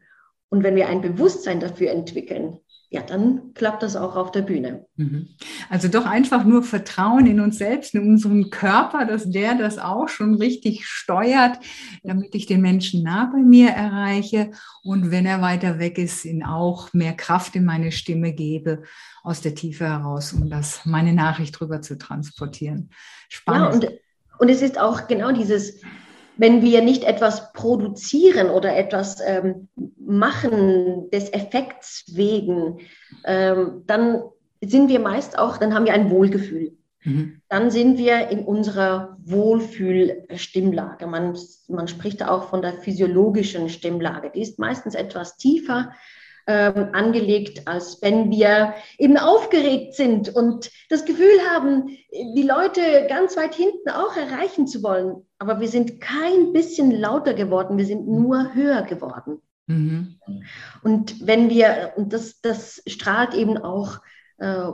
Und 0.49 0.63
wenn 0.63 0.77
wir 0.77 0.89
ein 0.89 1.03
Bewusstsein 1.03 1.61
dafür 1.61 1.91
entwickeln, 1.91 2.61
ja, 2.91 3.03
dann 3.03 3.55
klappt 3.55 3.83
das 3.83 3.97
auch 3.97 4.15
auf 4.15 4.31
der 4.31 4.43
Bühne. 4.43 4.87
Mhm. 4.97 5.29
Also 5.69 5.89
doch 5.89 6.07
einfach 6.07 6.45
nur 6.45 6.63
Vertrauen 6.63 7.27
in 7.27 7.41
uns 7.41 7.59
selbst, 7.59 7.95
in 7.95 8.09
unseren 8.09 8.51
Körper, 8.51 9.05
dass 9.05 9.29
der 9.29 9.57
das 9.57 9.79
auch 9.79 10.09
schon 10.09 10.35
richtig 10.35 10.87
steuert, 10.87 11.59
damit 12.05 12.35
ich 12.35 12.47
den 12.47 12.61
Menschen 12.61 13.03
nah 13.03 13.31
bei 13.33 13.41
mir 13.41 13.71
erreiche 13.71 14.53
und 14.85 15.11
wenn 15.11 15.27
er 15.27 15.41
weiter 15.41 15.79
weg 15.79 15.99
ist, 15.99 16.25
ihn 16.25 16.45
auch 16.45 16.93
mehr 16.93 17.15
Kraft 17.15 17.57
in 17.57 17.65
meine 17.65 17.91
Stimme 17.91 18.33
gebe, 18.33 18.83
aus 19.25 19.41
der 19.41 19.55
Tiefe 19.55 19.87
heraus, 19.87 20.33
um 20.33 20.49
das 20.49 20.85
meine 20.85 21.15
Nachricht 21.15 21.59
drüber 21.59 21.81
zu 21.81 21.99
transportieren. 21.99 22.91
Spannend. 23.29 23.85
Ja, 23.85 23.91
und, 23.91 23.99
und 24.39 24.49
es 24.51 24.63
ist 24.63 24.79
auch 24.79 25.09
genau 25.09 25.33
dieses, 25.33 25.81
wenn 26.37 26.63
wir 26.63 26.83
nicht 26.83 27.05
etwas 27.05 27.53
produzieren 27.53 28.51
oder 28.51 28.77
etwas 28.77 29.19
ähm, 29.25 29.69
machen 29.99 31.11
des 31.11 31.33
Effekts 31.33 32.05
wegen, 32.15 32.81
ähm, 33.25 33.83
dann 33.87 34.23
sind 34.63 34.89
wir 34.89 35.01
meist 35.01 35.39
auch, 35.39 35.59
dann 35.59 35.75
haben 35.75 35.85
wir 35.85 35.95
ein 35.95 36.11
Wohlgefühl. 36.11 36.77
Mhm. 37.05 37.41
Dann 37.49 37.71
sind 37.71 37.99
wir 37.99 38.29
in 38.29 38.41
unserer 38.41 39.17
Wohlfühlstimmlage. 39.25 41.07
Man, 41.07 41.37
man 41.69 41.89
spricht 41.89 42.21
da 42.21 42.29
auch 42.29 42.49
von 42.49 42.63
der 42.63 42.73
physiologischen 42.75 43.69
Stimmlage. 43.69 44.31
Die 44.35 44.43
ist 44.43 44.59
meistens 44.59 44.95
etwas 44.95 45.37
tiefer 45.37 45.93
ähm, 46.47 46.89
angelegt, 46.93 47.67
als 47.67 48.03
wenn 48.03 48.31
wir 48.31 48.75
eben 48.99 49.17
aufgeregt 49.17 49.95
sind 49.95 50.35
und 50.35 50.71
das 50.91 51.05
Gefühl 51.05 51.41
haben, 51.51 51.97
die 52.13 52.43
Leute 52.43 53.07
ganz 53.09 53.37
weit 53.37 53.55
hinten 53.55 53.89
auch 53.89 54.17
erreichen 54.17 54.67
zu 54.67 54.83
wollen. 54.83 55.25
Aber 55.39 55.61
wir 55.61 55.69
sind 55.69 56.01
kein 56.01 56.53
bisschen 56.53 56.91
lauter 56.91 57.35
geworden, 57.35 57.79
wir 57.79 57.87
sind 57.87 58.07
nur 58.07 58.55
höher 58.55 58.83
geworden. 58.83 59.41
Mhm. 59.67 60.17
Und 60.83 61.27
wenn 61.27 61.49
wir, 61.49 61.95
und 61.97 62.13
das, 62.13 62.41
das 62.41 62.83
strahlt 62.87 63.35
eben 63.35 63.57
auch 63.57 64.01
äh, 64.39 64.67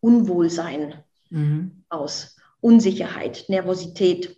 Unwohlsein 0.00 0.94
mhm. 1.30 1.82
aus, 1.88 2.36
Unsicherheit, 2.60 3.46
Nervosität. 3.48 4.36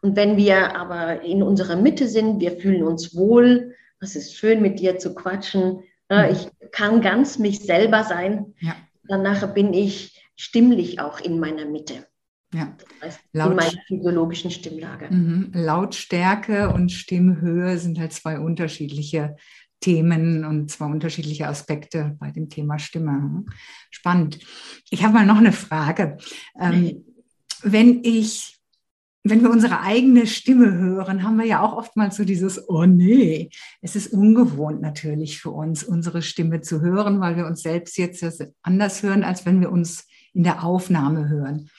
Und 0.00 0.16
wenn 0.16 0.36
wir 0.36 0.76
aber 0.76 1.22
in 1.22 1.42
unserer 1.42 1.76
Mitte 1.76 2.08
sind, 2.08 2.40
wir 2.40 2.52
fühlen 2.52 2.82
uns 2.82 3.16
wohl, 3.16 3.74
es 4.00 4.16
ist 4.16 4.34
schön 4.34 4.62
mit 4.62 4.80
dir 4.80 4.98
zu 4.98 5.14
quatschen, 5.14 5.84
Mhm. 6.18 6.32
Ich 6.32 6.70
kann 6.70 7.00
ganz 7.00 7.38
mich 7.38 7.60
selber 7.60 8.04
sein. 8.04 8.54
Ja. 8.60 8.76
Danach 9.04 9.52
bin 9.54 9.72
ich 9.72 10.22
stimmlich 10.36 11.00
auch 11.00 11.20
in 11.20 11.38
meiner 11.38 11.66
Mitte. 11.66 12.06
Ja. 12.54 12.76
Das 12.76 13.02
heißt, 13.02 13.20
Laut 13.32 13.50
in 13.50 13.56
meiner 13.56 13.82
physiologischen 13.86 14.50
Stimmlage. 14.50 15.08
Mhm. 15.10 15.50
Lautstärke 15.54 16.70
und 16.70 16.92
Stimmhöhe 16.92 17.78
sind 17.78 17.98
halt 17.98 18.12
zwei 18.12 18.38
unterschiedliche 18.38 19.36
Themen 19.80 20.44
und 20.44 20.70
zwar 20.70 20.88
unterschiedliche 20.88 21.48
Aspekte 21.48 22.16
bei 22.20 22.30
dem 22.30 22.48
Thema 22.48 22.78
Stimme. 22.78 23.44
Spannend. 23.90 24.38
Ich 24.90 25.02
habe 25.02 25.14
mal 25.14 25.26
noch 25.26 25.38
eine 25.38 25.52
Frage. 25.52 26.18
Ähm, 26.60 27.04
wenn 27.62 28.02
ich 28.04 28.51
wenn 29.24 29.42
wir 29.42 29.50
unsere 29.50 29.80
eigene 29.80 30.26
Stimme 30.26 30.72
hören, 30.72 31.22
haben 31.22 31.38
wir 31.38 31.46
ja 31.46 31.60
auch 31.62 31.76
oftmals 31.76 32.16
so 32.16 32.24
dieses, 32.24 32.68
oh 32.68 32.86
nee, 32.86 33.50
es 33.80 33.94
ist 33.94 34.12
ungewohnt 34.12 34.80
natürlich 34.80 35.40
für 35.40 35.50
uns, 35.50 35.84
unsere 35.84 36.22
Stimme 36.22 36.60
zu 36.60 36.80
hören, 36.80 37.20
weil 37.20 37.36
wir 37.36 37.46
uns 37.46 37.62
selbst 37.62 37.96
jetzt 37.98 38.24
anders 38.62 39.02
hören, 39.02 39.22
als 39.22 39.46
wenn 39.46 39.60
wir 39.60 39.70
uns 39.70 40.06
in 40.34 40.42
der 40.42 40.64
Aufnahme 40.64 41.28
hören. 41.28 41.70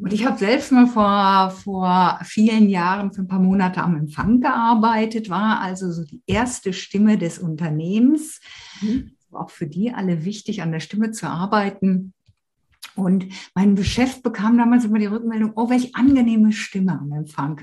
Und 0.00 0.12
ich 0.12 0.26
habe 0.26 0.38
selbst 0.38 0.70
mal 0.70 0.86
vor, 0.86 1.50
vor 1.50 2.20
vielen 2.24 2.68
Jahren, 2.68 3.12
für 3.12 3.22
ein 3.22 3.28
paar 3.28 3.40
Monate 3.40 3.82
am 3.82 3.96
Empfang 3.96 4.40
gearbeitet, 4.40 5.30
war 5.30 5.60
also 5.60 5.90
so 5.90 6.04
die 6.04 6.22
erste 6.26 6.72
Stimme 6.72 7.18
des 7.18 7.38
Unternehmens. 7.38 8.40
Mhm. 8.80 9.12
Auch 9.32 9.50
für 9.50 9.66
die 9.66 9.92
alle 9.92 10.24
wichtig, 10.24 10.62
an 10.62 10.72
der 10.72 10.80
Stimme 10.80 11.10
zu 11.10 11.26
arbeiten. 11.26 12.14
Und 12.96 13.26
mein 13.54 13.76
Chef 13.84 14.22
bekam 14.22 14.56
damals 14.58 14.84
immer 14.84 14.98
die 14.98 15.06
Rückmeldung, 15.06 15.52
oh, 15.54 15.68
welch 15.68 15.94
angenehme 15.94 16.52
Stimme 16.52 16.98
am 16.98 17.12
Empfang. 17.12 17.60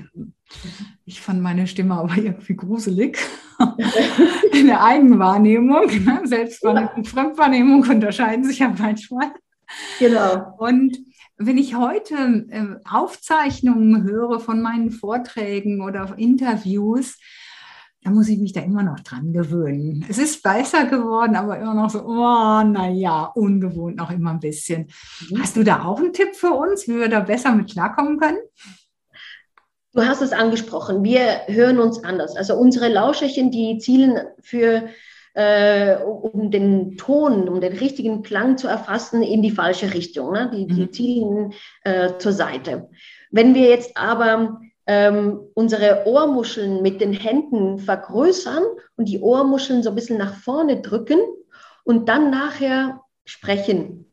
Ich 1.04 1.20
fand 1.20 1.42
meine 1.42 1.66
Stimme 1.66 1.94
aber 1.94 2.16
irgendwie 2.16 2.54
gruselig. 2.54 3.18
In 4.52 4.66
der 4.68 4.82
Eigenwahrnehmung, 4.82 5.86
ne? 6.04 6.20
Selbstwahrnehmung 6.24 6.94
und 6.96 7.08
Fremdwahrnehmung 7.08 7.82
unterscheiden 7.82 8.44
sich 8.44 8.60
ja 8.60 8.72
manchmal. 8.76 9.32
Genau. 9.98 10.54
Und 10.58 10.98
wenn 11.36 11.58
ich 11.58 11.74
heute 11.74 12.46
äh, 12.50 12.76
Aufzeichnungen 12.88 14.04
höre 14.04 14.38
von 14.38 14.62
meinen 14.62 14.90
Vorträgen 14.90 15.82
oder 15.82 16.14
Interviews, 16.16 17.18
da 18.04 18.10
muss 18.10 18.28
ich 18.28 18.38
mich 18.38 18.52
da 18.52 18.60
immer 18.60 18.82
noch 18.82 19.00
dran 19.00 19.32
gewöhnen. 19.32 20.04
Es 20.08 20.18
ist 20.18 20.42
besser 20.42 20.84
geworden, 20.84 21.36
aber 21.36 21.58
immer 21.58 21.72
noch 21.72 21.88
so, 21.88 22.00
oh, 22.04 22.62
naja, 22.62 23.32
ungewohnt 23.34 23.96
noch 23.96 24.10
immer 24.10 24.30
ein 24.32 24.40
bisschen. 24.40 24.90
Mhm. 25.30 25.40
Hast 25.40 25.56
du 25.56 25.64
da 25.64 25.84
auch 25.84 25.98
einen 25.98 26.12
Tipp 26.12 26.34
für 26.34 26.50
uns, 26.50 26.86
wie 26.86 26.96
wir 26.96 27.08
da 27.08 27.20
besser 27.20 27.54
mit 27.54 27.72
klarkommen 27.72 28.20
können? 28.20 28.38
Du 29.94 30.02
hast 30.02 30.20
es 30.20 30.32
angesprochen, 30.32 31.02
wir 31.02 31.46
hören 31.46 31.78
uns 31.78 32.04
anders. 32.04 32.36
Also 32.36 32.56
unsere 32.56 32.88
Lauscherchen, 32.88 33.50
die 33.50 33.78
zielen 33.78 34.18
für, 34.42 34.88
äh, 35.32 35.96
um 35.96 36.50
den 36.50 36.98
Ton, 36.98 37.48
um 37.48 37.62
den 37.62 37.72
richtigen 37.72 38.22
Klang 38.22 38.58
zu 38.58 38.68
erfassen, 38.68 39.22
in 39.22 39.40
die 39.40 39.50
falsche 39.50 39.94
Richtung. 39.94 40.32
Ne? 40.32 40.50
Die, 40.52 40.66
die 40.66 40.82
mhm. 40.82 40.92
zielen 40.92 41.52
äh, 41.84 42.18
zur 42.18 42.32
Seite. 42.32 42.90
Wenn 43.30 43.54
wir 43.54 43.70
jetzt 43.70 43.96
aber 43.96 44.60
ähm, 44.86 45.40
unsere 45.54 46.06
Ohrmuscheln 46.06 46.82
mit 46.82 47.00
den 47.00 47.12
Händen 47.12 47.78
vergrößern 47.78 48.62
und 48.96 49.08
die 49.08 49.20
Ohrmuscheln 49.20 49.82
so 49.82 49.90
ein 49.90 49.94
bisschen 49.94 50.18
nach 50.18 50.34
vorne 50.34 50.80
drücken 50.80 51.20
und 51.84 52.08
dann 52.08 52.30
nachher 52.30 53.00
sprechen. 53.24 54.10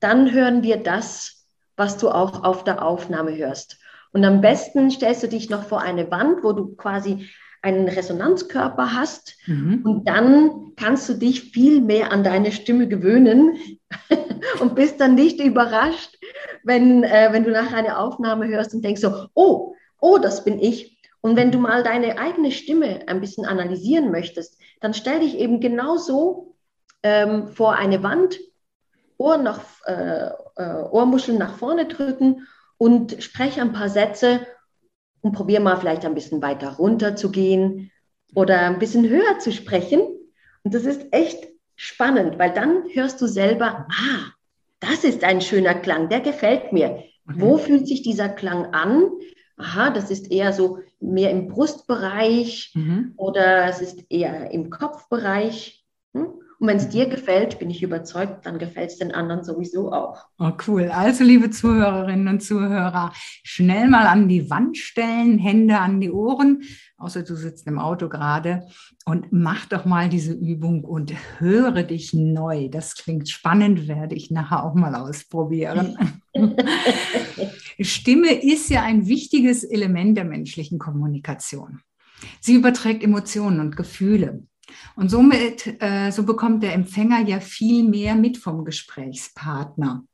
Dann 0.00 0.32
hören 0.32 0.62
wir 0.62 0.78
das, 0.78 1.46
was 1.76 1.98
du 1.98 2.08
auch 2.08 2.44
auf 2.44 2.64
der 2.64 2.82
Aufnahme 2.82 3.36
hörst. 3.36 3.78
Und 4.12 4.24
am 4.24 4.40
besten 4.40 4.90
stellst 4.90 5.22
du 5.22 5.28
dich 5.28 5.50
noch 5.50 5.64
vor 5.64 5.82
eine 5.82 6.10
Wand, 6.10 6.42
wo 6.42 6.52
du 6.52 6.74
quasi 6.76 7.28
einen 7.60 7.88
Resonanzkörper 7.88 8.94
hast 8.94 9.36
mhm. 9.46 9.80
und 9.84 10.08
dann 10.08 10.72
kannst 10.76 11.08
du 11.08 11.14
dich 11.14 11.50
viel 11.50 11.80
mehr 11.80 12.12
an 12.12 12.22
deine 12.22 12.52
Stimme 12.52 12.86
gewöhnen 12.86 13.58
und 14.60 14.74
bist 14.74 15.00
dann 15.00 15.16
nicht 15.16 15.40
überrascht, 15.40 16.16
wenn, 16.62 17.02
äh, 17.02 17.28
wenn 17.32 17.44
du 17.44 17.50
nachher 17.50 17.78
eine 17.78 17.98
Aufnahme 17.98 18.46
hörst 18.46 18.72
und 18.72 18.84
denkst 18.84 19.00
so, 19.00 19.26
oh, 19.34 19.74
oh, 20.00 20.18
das 20.18 20.44
bin 20.44 20.58
ich. 20.58 20.98
Und 21.20 21.36
wenn 21.36 21.50
du 21.50 21.58
mal 21.58 21.82
deine 21.82 22.18
eigene 22.18 22.52
Stimme 22.52 23.00
ein 23.06 23.20
bisschen 23.20 23.46
analysieren 23.46 24.10
möchtest, 24.10 24.60
dann 24.80 24.94
stell 24.94 25.20
dich 25.20 25.36
eben 25.38 25.60
genauso 25.60 26.54
ähm, 27.02 27.48
vor 27.48 27.74
eine 27.74 28.02
Wand, 28.02 28.38
Ohr 29.18 29.38
nach, 29.38 29.60
äh, 29.86 30.28
äh, 30.56 30.82
Ohrmuscheln 30.90 31.38
nach 31.38 31.56
vorne 31.56 31.86
drücken 31.86 32.46
und 32.78 33.22
spreche 33.22 33.60
ein 33.60 33.72
paar 33.72 33.88
Sätze 33.88 34.46
und 35.22 35.32
probiere 35.32 35.62
mal 35.62 35.76
vielleicht 35.76 36.04
ein 36.04 36.14
bisschen 36.14 36.42
weiter 36.42 36.76
runter 36.76 37.16
zu 37.16 37.30
gehen 37.30 37.90
oder 38.34 38.60
ein 38.60 38.78
bisschen 38.78 39.08
höher 39.08 39.38
zu 39.38 39.52
sprechen. 39.52 40.00
Und 40.62 40.74
das 40.74 40.84
ist 40.84 41.12
echt 41.12 41.46
spannend, 41.74 42.38
weil 42.38 42.52
dann 42.52 42.84
hörst 42.92 43.20
du 43.20 43.26
selber, 43.26 43.86
ah, 43.90 44.32
das 44.80 45.04
ist 45.04 45.24
ein 45.24 45.40
schöner 45.40 45.74
Klang, 45.74 46.08
der 46.08 46.20
gefällt 46.20 46.72
mir. 46.72 47.02
Wo 47.24 47.56
fühlt 47.58 47.88
sich 47.88 48.02
dieser 48.02 48.28
Klang 48.28 48.66
an? 48.74 49.10
Aha, 49.56 49.90
das 49.90 50.10
ist 50.10 50.30
eher 50.30 50.52
so 50.52 50.80
mehr 51.00 51.30
im 51.30 51.48
Brustbereich 51.48 52.72
mhm. 52.74 53.12
oder 53.16 53.66
es 53.68 53.80
ist 53.80 54.04
eher 54.10 54.50
im 54.50 54.70
Kopfbereich. 54.70 55.84
Hm? 56.12 56.34
Und 56.58 56.68
wenn 56.68 56.78
es 56.78 56.88
dir 56.88 57.06
gefällt, 57.06 57.58
bin 57.58 57.70
ich 57.70 57.82
überzeugt, 57.82 58.46
dann 58.46 58.58
gefällt 58.58 58.90
es 58.90 58.98
den 58.98 59.12
anderen 59.12 59.44
sowieso 59.44 59.92
auch. 59.92 60.24
Oh, 60.38 60.52
cool. 60.66 60.90
Also, 60.90 61.22
liebe 61.22 61.50
Zuhörerinnen 61.50 62.28
und 62.28 62.40
Zuhörer, 62.42 63.12
schnell 63.42 63.88
mal 63.88 64.06
an 64.06 64.28
die 64.28 64.48
Wand 64.48 64.78
stellen, 64.78 65.38
Hände 65.38 65.78
an 65.78 66.00
die 66.00 66.10
Ohren, 66.10 66.62
außer 66.96 67.24
du 67.24 67.34
sitzt 67.34 67.66
im 67.66 67.78
Auto 67.78 68.08
gerade, 68.08 68.66
und 69.04 69.32
mach 69.32 69.66
doch 69.66 69.84
mal 69.84 70.08
diese 70.08 70.32
Übung 70.32 70.84
und 70.84 71.12
höre 71.38 71.82
dich 71.82 72.14
neu. 72.14 72.68
Das 72.70 72.94
klingt 72.94 73.28
spannend, 73.28 73.86
werde 73.86 74.14
ich 74.14 74.30
nachher 74.30 74.64
auch 74.64 74.74
mal 74.74 74.94
ausprobieren. 74.94 75.96
Stimme 77.80 78.32
ist 78.32 78.70
ja 78.70 78.82
ein 78.82 79.06
wichtiges 79.06 79.62
Element 79.62 80.16
der 80.16 80.24
menschlichen 80.24 80.78
Kommunikation. 80.78 81.80
Sie 82.40 82.54
überträgt 82.54 83.04
Emotionen 83.04 83.60
und 83.60 83.76
Gefühle. 83.76 84.46
Und 84.96 85.10
somit, 85.10 85.80
äh, 85.80 86.10
so 86.10 86.24
bekommt 86.24 86.62
der 86.62 86.74
Empfänger 86.74 87.20
ja 87.20 87.40
viel 87.40 87.84
mehr 87.84 88.14
mit 88.14 88.38
vom 88.38 88.64
Gesprächspartner. 88.64 90.04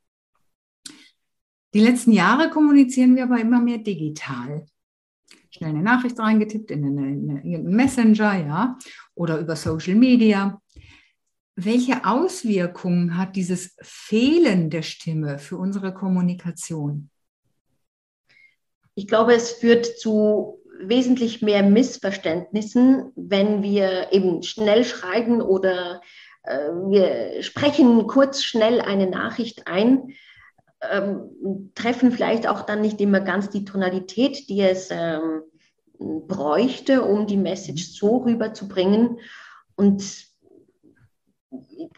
Die 1.73 1.79
letzten 1.79 2.11
Jahre 2.11 2.49
kommunizieren 2.49 3.15
wir 3.15 3.23
aber 3.23 3.39
immer 3.39 3.59
mehr 3.59 3.79
digital. 3.79 4.65
Schnell 5.49 5.71
eine 5.71 5.81
Nachricht 5.81 6.19
reingetippt 6.19 6.71
in 6.71 6.85
einen 6.85 7.75
Messenger, 7.75 8.45
ja, 8.45 8.77
oder 9.15 9.39
über 9.39 9.55
Social 9.55 9.95
Media. 9.95 10.61
Welche 11.55 12.05
Auswirkungen 12.05 13.17
hat 13.17 13.35
dieses 13.35 13.75
Fehlen 13.81 14.69
der 14.69 14.81
Stimme 14.81 15.37
für 15.37 15.57
unsere 15.57 15.93
Kommunikation? 15.93 17.09
Ich 18.95 19.07
glaube, 19.07 19.33
es 19.33 19.51
führt 19.51 19.85
zu 19.85 20.62
wesentlich 20.79 21.41
mehr 21.41 21.63
Missverständnissen, 21.63 23.11
wenn 23.15 23.63
wir 23.63 24.11
eben 24.11 24.43
schnell 24.43 24.83
schreiben 24.83 25.41
oder 25.41 26.01
äh, 26.43 26.69
wir 26.69 27.43
sprechen 27.43 28.07
kurz 28.07 28.43
schnell 28.43 28.81
eine 28.81 29.09
Nachricht 29.09 29.67
ein, 29.67 30.13
ähm, 30.91 31.71
treffen 31.75 32.11
vielleicht 32.11 32.47
auch 32.47 32.61
dann 32.61 32.81
nicht 32.81 32.99
immer 32.99 33.21
ganz 33.21 33.49
die 33.49 33.65
Tonalität, 33.65 34.49
die 34.49 34.61
es 34.61 34.89
ähm, 34.91 35.43
bräuchte, 35.99 37.03
um 37.03 37.27
die 37.27 37.37
Message 37.37 37.93
so 37.93 38.17
rüberzubringen. 38.17 39.19
Und 39.75 40.03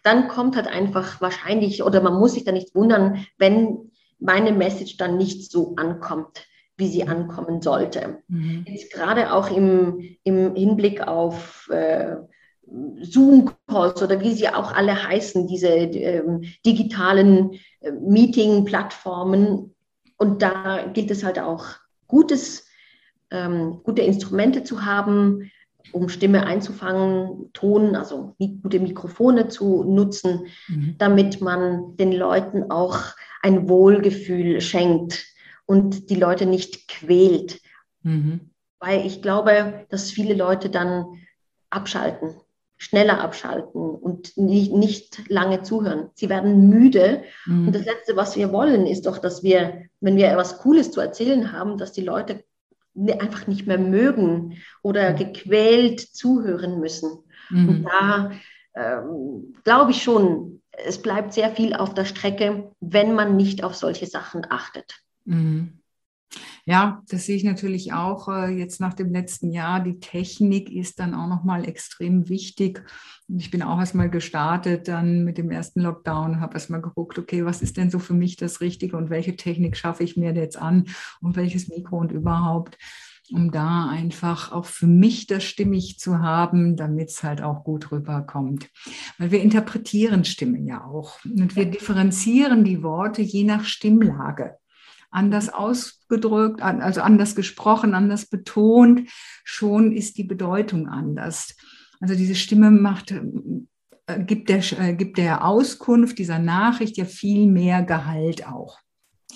dann 0.03 0.27
kommt 0.27 0.55
halt 0.55 0.67
einfach 0.67 1.21
wahrscheinlich, 1.21 1.81
oder 1.81 2.01
man 2.01 2.19
muss 2.19 2.33
sich 2.33 2.43
da 2.43 2.51
nicht 2.51 2.75
wundern, 2.75 3.25
wenn 3.37 3.91
meine 4.19 4.51
Message 4.51 4.97
dann 4.97 5.17
nicht 5.17 5.51
so 5.51 5.75
ankommt 5.77 6.45
wie 6.77 6.87
sie 6.87 7.07
ankommen 7.07 7.61
sollte. 7.61 8.21
Mhm. 8.27 8.65
Jetzt 8.67 8.91
gerade 8.91 9.33
auch 9.33 9.49
im, 9.49 10.17
im 10.23 10.55
Hinblick 10.55 11.07
auf 11.07 11.69
äh, 11.69 12.17
Zoom-Calls 13.01 14.01
oder 14.01 14.19
wie 14.21 14.33
sie 14.33 14.49
auch 14.49 14.73
alle 14.73 15.07
heißen, 15.07 15.47
diese 15.47 15.69
ähm, 15.69 16.43
digitalen 16.65 17.53
äh, 17.81 17.91
Meeting-Plattformen. 17.91 19.73
Und 20.17 20.41
da 20.41 20.87
gilt 20.93 21.11
es 21.11 21.23
halt 21.23 21.39
auch, 21.39 21.65
gutes, 22.07 22.67
ähm, 23.31 23.81
gute 23.83 24.01
Instrumente 24.01 24.63
zu 24.63 24.85
haben, 24.85 25.51
um 25.91 26.09
Stimme 26.09 26.45
einzufangen, 26.45 27.51
Ton, 27.53 27.95
also 27.95 28.35
gute 28.61 28.79
Mikrofone 28.79 29.47
zu 29.47 29.83
nutzen, 29.83 30.47
mhm. 30.67 30.95
damit 30.97 31.41
man 31.41 31.95
den 31.97 32.11
Leuten 32.11 32.69
auch 32.71 32.97
ein 33.41 33.69
Wohlgefühl 33.69 34.61
schenkt 34.61 35.34
und 35.65 36.09
die 36.09 36.15
Leute 36.15 36.45
nicht 36.45 36.87
quält. 36.87 37.61
Mhm. 38.03 38.51
Weil 38.79 39.05
ich 39.05 39.21
glaube, 39.21 39.85
dass 39.89 40.11
viele 40.11 40.33
Leute 40.33 40.69
dann 40.69 41.05
abschalten, 41.69 42.35
schneller 42.77 43.21
abschalten 43.21 43.81
und 43.81 44.37
nicht, 44.37 44.73
nicht 44.73 45.29
lange 45.29 45.63
zuhören. 45.63 46.09
Sie 46.13 46.29
werden 46.29 46.69
müde. 46.69 47.23
Mhm. 47.45 47.67
Und 47.67 47.75
das 47.75 47.85
Letzte, 47.85 48.15
was 48.15 48.35
wir 48.35 48.51
wollen, 48.51 48.85
ist 48.85 49.05
doch, 49.05 49.17
dass 49.17 49.43
wir, 49.43 49.85
wenn 50.01 50.17
wir 50.17 50.29
etwas 50.29 50.59
Cooles 50.59 50.91
zu 50.91 51.01
erzählen 51.01 51.51
haben, 51.51 51.77
dass 51.77 51.93
die 51.93 52.03
Leute 52.03 52.43
einfach 53.19 53.47
nicht 53.47 53.67
mehr 53.67 53.77
mögen 53.79 54.57
oder 54.81 55.11
mhm. 55.11 55.17
gequält 55.17 55.99
zuhören 55.99 56.79
müssen. 56.79 57.23
Mhm. 57.49 57.69
Und 57.69 57.83
da 57.85 58.31
ähm, 58.75 59.53
glaube 59.63 59.91
ich 59.91 60.03
schon, 60.03 60.61
es 60.71 61.01
bleibt 61.01 61.33
sehr 61.33 61.49
viel 61.49 61.73
auf 61.73 61.93
der 61.93 62.05
Strecke, 62.05 62.71
wenn 62.79 63.13
man 63.13 63.37
nicht 63.37 63.63
auf 63.63 63.75
solche 63.75 64.05
Sachen 64.05 64.45
achtet. 64.49 65.04
Mhm. 65.25 65.79
Ja, 66.65 67.03
das 67.09 67.25
sehe 67.25 67.35
ich 67.35 67.43
natürlich 67.43 67.93
auch 67.93 68.27
äh, 68.27 68.49
jetzt 68.49 68.81
nach 68.81 68.93
dem 68.93 69.11
letzten 69.11 69.51
Jahr. 69.51 69.81
Die 69.81 69.99
Technik 69.99 70.71
ist 70.71 70.99
dann 70.99 71.13
auch 71.13 71.27
nochmal 71.27 71.67
extrem 71.67 72.27
wichtig. 72.27 72.83
Ich 73.27 73.51
bin 73.51 73.61
auch 73.61 73.79
erstmal 73.79 74.09
gestartet 74.09 74.87
dann 74.87 75.23
mit 75.23 75.37
dem 75.37 75.51
ersten 75.51 75.81
Lockdown, 75.81 76.39
habe 76.39 76.55
erstmal 76.55 76.81
geguckt, 76.81 77.19
okay, 77.19 77.45
was 77.45 77.61
ist 77.61 77.77
denn 77.77 77.91
so 77.91 77.99
für 77.99 78.13
mich 78.13 78.35
das 78.35 78.61
Richtige 78.61 78.97
und 78.97 79.09
welche 79.09 79.35
Technik 79.35 79.77
schaffe 79.77 80.03
ich 80.03 80.17
mir 80.17 80.33
jetzt 80.33 80.57
an 80.57 80.85
und 81.21 81.35
welches 81.35 81.67
Mikro 81.67 81.97
und 81.97 82.11
überhaupt, 82.11 82.77
um 83.31 83.51
da 83.51 83.87
einfach 83.87 84.51
auch 84.51 84.65
für 84.65 84.87
mich 84.87 85.27
das 85.27 85.43
stimmig 85.43 85.99
zu 85.99 86.19
haben, 86.19 86.75
damit 86.75 87.09
es 87.09 87.23
halt 87.23 87.41
auch 87.41 87.63
gut 87.63 87.91
rüberkommt. 87.91 88.69
Weil 89.17 89.31
wir 89.31 89.41
interpretieren 89.41 90.25
Stimmen 90.25 90.65
ja 90.65 90.83
auch 90.83 91.23
und 91.23 91.55
wir 91.55 91.65
differenzieren 91.65 92.63
die 92.63 92.81
Worte 92.83 93.21
je 93.21 93.43
nach 93.43 93.65
Stimmlage 93.65 94.57
anders 95.15 95.49
ausgedrückt, 95.49 96.61
also 96.61 97.01
anders 97.01 97.35
gesprochen, 97.35 97.93
anders 97.93 98.25
betont, 98.27 99.09
schon 99.43 99.91
ist 99.91 100.17
die 100.17 100.23
Bedeutung 100.23 100.87
anders. 100.87 101.55
Also 101.99 102.15
diese 102.15 102.35
Stimme 102.35 102.71
macht, 102.71 103.11
äh, 103.11 104.23
gibt, 104.23 104.49
der, 104.49 104.61
äh, 104.79 104.93
gibt 104.93 105.17
der 105.17 105.45
Auskunft 105.45 106.19
dieser 106.19 106.39
Nachricht 106.39 106.97
ja 106.97 107.05
viel 107.05 107.47
mehr 107.47 107.83
Gehalt 107.83 108.45
auch. 108.47 108.79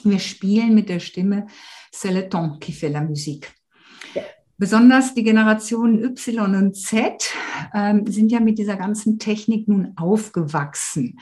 Wir 0.04 0.20
spielen 0.20 0.76
mit 0.76 0.90
der 0.90 1.00
Stimme 1.00 1.48
C'est 1.92 2.12
le 2.12 2.30
ton 2.30 2.60
qui 2.60 2.72
fait 2.72 2.90
la 2.90 3.02
musique. 3.02 3.52
Besonders 4.58 5.14
die 5.14 5.24
Generationen 5.24 6.04
Y 6.04 6.54
und 6.54 6.76
Z 6.76 7.34
ähm, 7.74 8.06
sind 8.08 8.30
ja 8.30 8.42
mit 8.42 8.58
dieser 8.60 8.76
ganzen 8.76 9.18
Technik 9.18 9.70
nun 9.70 9.94
aufgewachsen. 9.96 11.18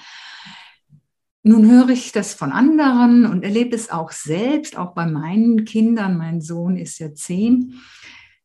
Nun 1.47 1.71
höre 1.71 1.87
ich 1.87 2.11
das 2.11 2.33
von 2.33 2.51
anderen 2.51 3.25
und 3.25 3.41
erlebe 3.41 3.73
es 3.73 3.89
auch 3.89 4.11
selbst, 4.11 4.77
auch 4.77 4.93
bei 4.93 5.05
meinen 5.05 5.63
Kindern. 5.63 6.17
Mein 6.17 6.41
Sohn 6.41 6.75
ist 6.75 6.99
ja 6.99 7.13
zehn. 7.13 7.75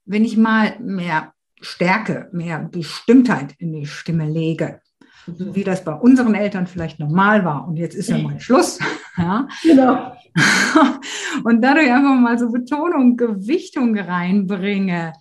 Wenn 0.04 0.24
ich 0.24 0.36
mal 0.36 0.78
mehr 0.78 1.32
Stärke, 1.60 2.28
mehr 2.32 2.60
Bestimmtheit 2.60 3.56
in 3.58 3.72
die 3.72 3.86
Stimme 3.86 4.30
lege, 4.30 4.80
so 5.26 5.52
wie 5.52 5.64
das 5.64 5.82
bei 5.82 5.94
unseren 5.94 6.36
Eltern 6.36 6.68
vielleicht 6.68 7.00
normal 7.00 7.44
war 7.44 7.66
und 7.66 7.76
jetzt 7.76 7.96
ist 7.96 8.08
ja 8.08 8.18
mal 8.18 8.38
Schluss. 8.40 8.78
Ja? 9.18 9.46
Genau. 9.62 10.16
Und 11.44 11.60
dadurch 11.60 11.92
einfach 11.92 12.18
mal 12.18 12.38
so 12.38 12.50
Betonung, 12.50 13.18
Gewichtung 13.18 13.94
reinbringe 13.98 15.12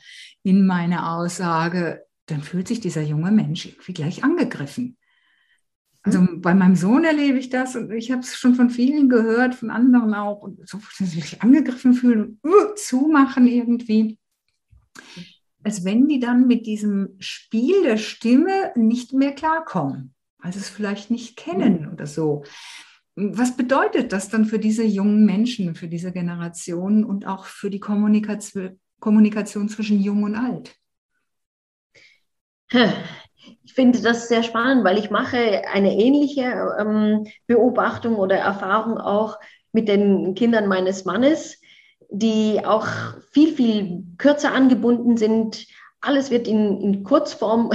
in 0.44 0.65
meine 0.65 1.10
Aussage, 1.12 2.06
dann 2.28 2.41
fühlt 2.41 2.70
sich 2.70 2.80
dieser 2.80 3.02
junge 3.02 3.32
Mensch 3.32 3.65
irgendwie 3.65 3.91
gleich 3.91 4.24
angegriffen. 4.24 4.96
Also 6.04 6.28
bei 6.38 6.56
meinem 6.56 6.76
Sohn 6.76 7.04
erlebe 7.04 7.38
ich 7.38 7.50
das 7.50 7.76
und 7.76 7.92
ich 7.92 8.12
habe 8.12 8.22
es 8.22 8.36
schon 8.36 8.56
von 8.56 8.72
vielen 8.72 9.08
gehört, 9.08 9.54
von 9.54 9.70
anderen 9.70 10.16
auch, 10.16 10.42
und 10.42 10.68
so 10.68 10.80
dass 10.80 10.98
sie 10.98 11.06
sich 11.06 11.42
angegriffen 11.44 11.94
fühlen 11.94 12.40
uh, 12.44 12.74
zumachen 12.76 13.46
irgendwie. 13.46 14.18
Als 15.64 15.86
wenn 15.86 16.08
die 16.08 16.20
dann 16.20 16.48
mit 16.48 16.66
diesem 16.66 17.16
Spiel 17.20 17.84
der 17.84 17.98
Stimme 17.98 18.72
nicht 18.76 19.14
mehr 19.14 19.34
klarkommen, 19.34 20.16
weil 20.40 20.52
sie 20.52 20.60
es 20.60 20.70
vielleicht 20.70 21.12
nicht 21.12 21.38
kennen 21.38 21.92
oder 21.92 22.08
so. 22.08 22.44
Was 23.16 23.56
bedeutet 23.56 24.12
das 24.12 24.30
dann 24.30 24.46
für 24.46 24.58
diese 24.58 24.84
jungen 24.84 25.26
Menschen, 25.26 25.76
für 25.76 25.88
diese 25.88 26.12
Generation 26.12 27.04
und 27.04 27.28
auch 27.28 27.46
für 27.46 27.70
die 27.70 27.80
Kommunikation, 27.80 28.80
Kommunikation 29.00 29.70
zwischen 29.70 30.02
Jung 30.02 30.24
und 30.24 30.34
Alt? 30.34 30.76
Ich 33.64 33.74
finde 33.74 34.02
das 34.02 34.28
sehr 34.28 34.44
spannend, 34.44 34.84
weil 34.84 34.98
ich 34.98 35.10
mache 35.10 35.64
eine 35.72 35.96
ähnliche 35.96 36.76
ähm, 36.80 37.28
Beobachtung 37.48 38.16
oder 38.16 38.36
Erfahrung 38.36 38.98
auch 38.98 39.38
mit 39.72 39.88
den 39.88 40.36
Kindern 40.36 40.68
meines 40.68 41.06
Mannes, 41.06 41.60
die 42.10 42.62
auch 42.66 42.88
viel, 43.32 43.54
viel 43.54 44.04
kürzer 44.18 44.52
angebunden 44.54 45.18
sind. 45.18 45.66
Alles 46.02 46.30
wird 46.30 46.48
in, 46.48 46.82
in 46.82 47.04
Kurzform 47.04 47.72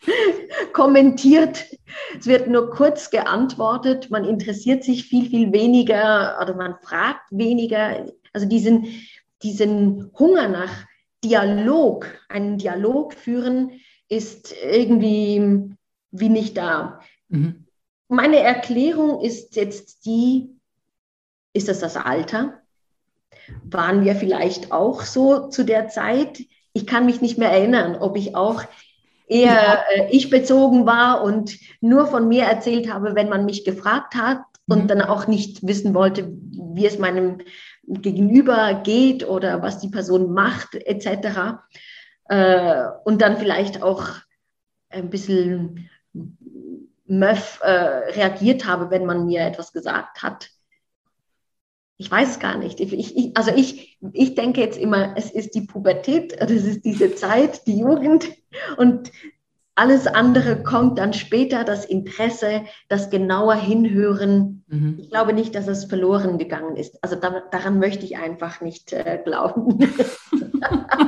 kommentiert. 0.72 1.66
Es 2.18 2.26
wird 2.26 2.48
nur 2.48 2.70
kurz 2.70 3.10
geantwortet. 3.10 4.10
Man 4.10 4.24
interessiert 4.24 4.82
sich 4.82 5.04
viel, 5.04 5.28
viel 5.28 5.52
weniger 5.52 6.38
oder 6.42 6.54
man 6.54 6.76
fragt 6.82 7.22
weniger. 7.30 8.06
Also 8.32 8.46
diesen, 8.46 8.86
diesen 9.42 10.10
Hunger 10.18 10.48
nach 10.48 10.72
Dialog, 11.22 12.06
einen 12.28 12.58
Dialog 12.58 13.14
führen, 13.14 13.72
ist 14.10 14.52
irgendwie 14.62 15.76
wie 16.10 16.28
nicht 16.28 16.58
da. 16.58 17.00
Mhm. 17.28 17.64
Meine 18.08 18.40
Erklärung 18.40 19.22
ist 19.22 19.56
jetzt 19.56 20.04
die, 20.04 20.50
ist 21.52 21.68
das 21.68 21.78
das 21.78 21.96
Alter? 21.96 22.60
Waren 23.64 24.04
wir 24.04 24.16
vielleicht 24.16 24.72
auch 24.72 25.02
so 25.02 25.48
zu 25.48 25.64
der 25.64 25.88
Zeit? 25.88 26.42
Ich 26.72 26.86
kann 26.86 27.06
mich 27.06 27.20
nicht 27.20 27.38
mehr 27.38 27.50
erinnern, 27.50 27.96
ob 27.96 28.16
ich 28.16 28.34
auch 28.34 28.64
eher 29.28 29.54
ja. 29.54 29.84
äh, 29.94 30.08
ich 30.10 30.28
bezogen 30.28 30.86
war 30.86 31.22
und 31.22 31.56
nur 31.80 32.06
von 32.08 32.28
mir 32.28 32.44
erzählt 32.44 32.92
habe, 32.92 33.14
wenn 33.14 33.28
man 33.28 33.44
mich 33.44 33.64
gefragt 33.64 34.16
hat 34.16 34.40
mhm. 34.66 34.74
und 34.74 34.88
dann 34.88 35.02
auch 35.02 35.28
nicht 35.28 35.64
wissen 35.64 35.94
wollte, 35.94 36.32
wie 36.74 36.86
es 36.86 36.98
meinem 36.98 37.38
Gegenüber 37.86 38.74
geht 38.82 39.26
oder 39.28 39.62
was 39.62 39.78
die 39.78 39.88
Person 39.88 40.32
macht 40.32 40.74
etc 40.74 41.58
äh, 42.30 42.86
und 43.04 43.20
dann 43.22 43.36
vielleicht 43.36 43.82
auch 43.82 44.04
ein 44.88 45.10
bisschen 45.10 45.90
Möff 47.06 47.58
äh, 47.60 47.70
reagiert 47.70 48.66
habe, 48.66 48.90
wenn 48.90 49.04
man 49.04 49.26
mir 49.26 49.40
etwas 49.40 49.72
gesagt 49.72 50.22
hat. 50.22 50.48
Ich 51.96 52.08
weiß 52.08 52.38
gar 52.38 52.56
nicht. 52.56 52.78
Ich, 52.78 52.92
ich, 52.92 53.36
also 53.36 53.50
ich, 53.54 53.98
ich 54.12 54.36
denke 54.36 54.60
jetzt 54.60 54.78
immer, 54.78 55.16
es 55.16 55.30
ist 55.32 55.56
die 55.56 55.62
Pubertät, 55.62 56.40
das 56.40 56.52
ist 56.52 56.84
diese 56.84 57.14
Zeit, 57.16 57.66
die 57.66 57.78
Jugend 57.80 58.28
und 58.76 59.10
alles 59.74 60.06
andere 60.06 60.62
kommt 60.62 60.98
dann 60.98 61.12
später, 61.12 61.64
das 61.64 61.84
Interesse, 61.84 62.62
das 62.88 63.10
genauer 63.10 63.54
Hinhören. 63.54 64.64
Mhm. 64.68 64.98
Ich 65.00 65.10
glaube 65.10 65.32
nicht, 65.32 65.54
dass 65.54 65.68
es 65.68 65.84
verloren 65.84 66.38
gegangen 66.38 66.76
ist. 66.76 67.02
Also 67.02 67.16
da, 67.16 67.42
daran 67.50 67.78
möchte 67.78 68.04
ich 68.04 68.18
einfach 68.18 68.60
nicht 68.60 68.92
äh, 68.92 69.18
glauben. 69.24 69.78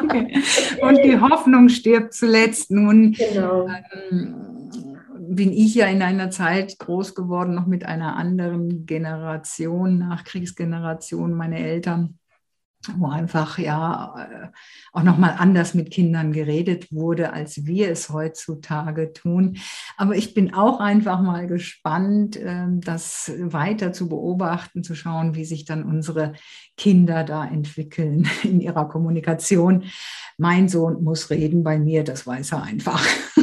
okay. 0.02 0.42
Und 0.80 0.98
die 1.04 1.20
Hoffnung 1.20 1.68
stirbt 1.68 2.14
zuletzt. 2.14 2.70
Nun 2.70 3.12
genau. 3.12 3.68
ähm, 4.10 4.70
bin 5.18 5.52
ich 5.52 5.74
ja 5.74 5.86
in 5.86 6.02
einer 6.02 6.30
Zeit 6.30 6.78
groß 6.78 7.14
geworden, 7.14 7.54
noch 7.54 7.66
mit 7.66 7.84
einer 7.84 8.16
anderen 8.16 8.86
Generation, 8.86 9.98
Nachkriegsgeneration, 9.98 11.34
meine 11.34 11.58
Eltern 11.58 12.18
wo 12.96 13.06
einfach 13.06 13.58
ja 13.58 14.14
äh, 14.18 14.48
auch 14.92 15.02
nochmal 15.02 15.36
anders 15.38 15.74
mit 15.74 15.90
Kindern 15.90 16.32
geredet 16.32 16.92
wurde, 16.92 17.32
als 17.32 17.64
wir 17.66 17.90
es 17.90 18.10
heutzutage 18.10 19.12
tun. 19.12 19.58
Aber 19.96 20.16
ich 20.16 20.34
bin 20.34 20.54
auch 20.54 20.80
einfach 20.80 21.20
mal 21.20 21.46
gespannt, 21.46 22.38
ähm, 22.42 22.80
das 22.80 23.32
weiter 23.38 23.92
zu 23.92 24.08
beobachten, 24.08 24.82
zu 24.82 24.94
schauen, 24.94 25.34
wie 25.34 25.44
sich 25.44 25.64
dann 25.64 25.84
unsere 25.84 26.32
Kinder 26.76 27.24
da 27.24 27.44
entwickeln 27.44 28.28
in 28.42 28.60
ihrer 28.60 28.88
Kommunikation. 28.88 29.84
Mein 30.38 30.68
Sohn 30.68 31.02
muss 31.02 31.30
reden 31.30 31.62
bei 31.62 31.78
mir, 31.78 32.04
das 32.04 32.26
weiß 32.26 32.52
er 32.52 32.62
einfach. 32.62 33.04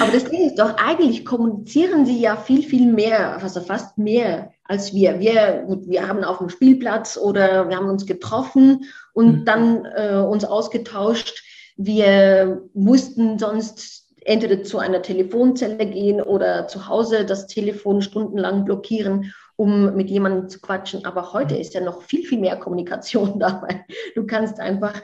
Aber 0.00 0.12
das 0.12 0.24
Ding 0.24 0.46
ist 0.46 0.58
doch, 0.58 0.76
eigentlich 0.76 1.24
kommunizieren 1.24 2.06
sie 2.06 2.20
ja 2.20 2.36
viel, 2.36 2.62
viel 2.62 2.92
mehr, 2.92 3.42
also 3.42 3.60
fast 3.60 3.98
mehr 3.98 4.52
als 4.70 4.94
wir. 4.94 5.18
Wir, 5.18 5.64
gut, 5.66 5.88
wir 5.88 6.06
haben 6.06 6.22
auf 6.22 6.38
dem 6.38 6.48
Spielplatz 6.48 7.16
oder 7.16 7.68
wir 7.68 7.76
haben 7.76 7.90
uns 7.90 8.06
getroffen 8.06 8.84
und 9.12 9.40
mhm. 9.40 9.44
dann 9.44 9.84
äh, 9.84 10.16
uns 10.16 10.44
ausgetauscht. 10.44 11.42
Wir 11.76 12.62
mussten 12.72 13.36
sonst 13.40 14.06
entweder 14.24 14.62
zu 14.62 14.78
einer 14.78 15.02
Telefonzelle 15.02 15.86
gehen 15.86 16.22
oder 16.22 16.68
zu 16.68 16.86
Hause 16.86 17.24
das 17.24 17.48
Telefon 17.48 18.00
stundenlang 18.00 18.64
blockieren, 18.64 19.34
um 19.56 19.96
mit 19.96 20.08
jemandem 20.08 20.48
zu 20.48 20.60
quatschen. 20.60 21.04
Aber 21.04 21.32
heute 21.32 21.54
mhm. 21.54 21.60
ist 21.60 21.74
ja 21.74 21.80
noch 21.80 22.02
viel, 22.02 22.24
viel 22.24 22.38
mehr 22.38 22.56
Kommunikation 22.56 23.38
da. 23.40 23.66
Du 24.14 24.24
kannst 24.24 24.60
einfach 24.60 25.02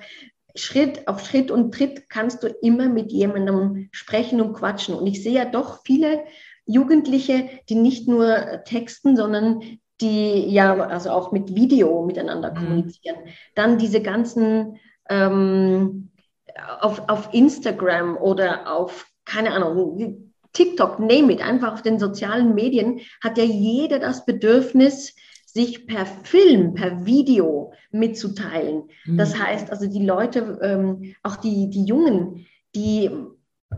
Schritt 0.54 1.08
auf 1.08 1.26
Schritt 1.26 1.50
und 1.50 1.74
Tritt 1.74 2.08
kannst 2.08 2.44
du 2.44 2.46
immer 2.62 2.88
mit 2.88 3.10
jemandem 3.10 3.88
sprechen 3.90 4.40
und 4.40 4.54
quatschen. 4.54 4.94
Und 4.94 5.08
ich 5.08 5.24
sehe 5.24 5.34
ja 5.34 5.44
doch 5.44 5.80
viele 5.84 6.20
Jugendliche, 6.66 7.48
die 7.68 7.76
nicht 7.76 8.08
nur 8.08 8.62
texten, 8.64 9.16
sondern 9.16 9.60
die 10.00 10.50
ja 10.50 10.74
also 10.74 11.10
auch 11.10 11.32
mit 11.32 11.54
Video 11.54 12.04
miteinander 12.04 12.50
mhm. 12.50 12.56
kommunizieren. 12.56 13.16
Dann 13.54 13.78
diese 13.78 14.02
ganzen 14.02 14.78
ähm, 15.08 16.10
auf, 16.80 17.08
auf 17.08 17.32
Instagram 17.32 18.16
oder 18.16 18.70
auf, 18.72 19.06
keine 19.24 19.52
Ahnung, 19.52 20.32
TikTok, 20.52 20.98
name 20.98 21.32
it, 21.32 21.42
einfach 21.42 21.74
auf 21.74 21.82
den 21.82 21.98
sozialen 21.98 22.54
Medien 22.54 23.00
hat 23.22 23.36
ja 23.38 23.44
jeder 23.44 23.98
das 23.98 24.24
Bedürfnis, 24.24 25.14
sich 25.44 25.86
per 25.86 26.04
Film, 26.04 26.74
per 26.74 27.06
Video 27.06 27.72
mitzuteilen. 27.90 28.90
Mhm. 29.06 29.16
Das 29.16 29.38
heißt, 29.38 29.70
also 29.70 29.86
die 29.86 30.04
Leute, 30.04 30.58
ähm, 30.60 31.14
auch 31.22 31.36
die, 31.36 31.70
die 31.70 31.84
Jungen, 31.84 32.46
die 32.74 33.10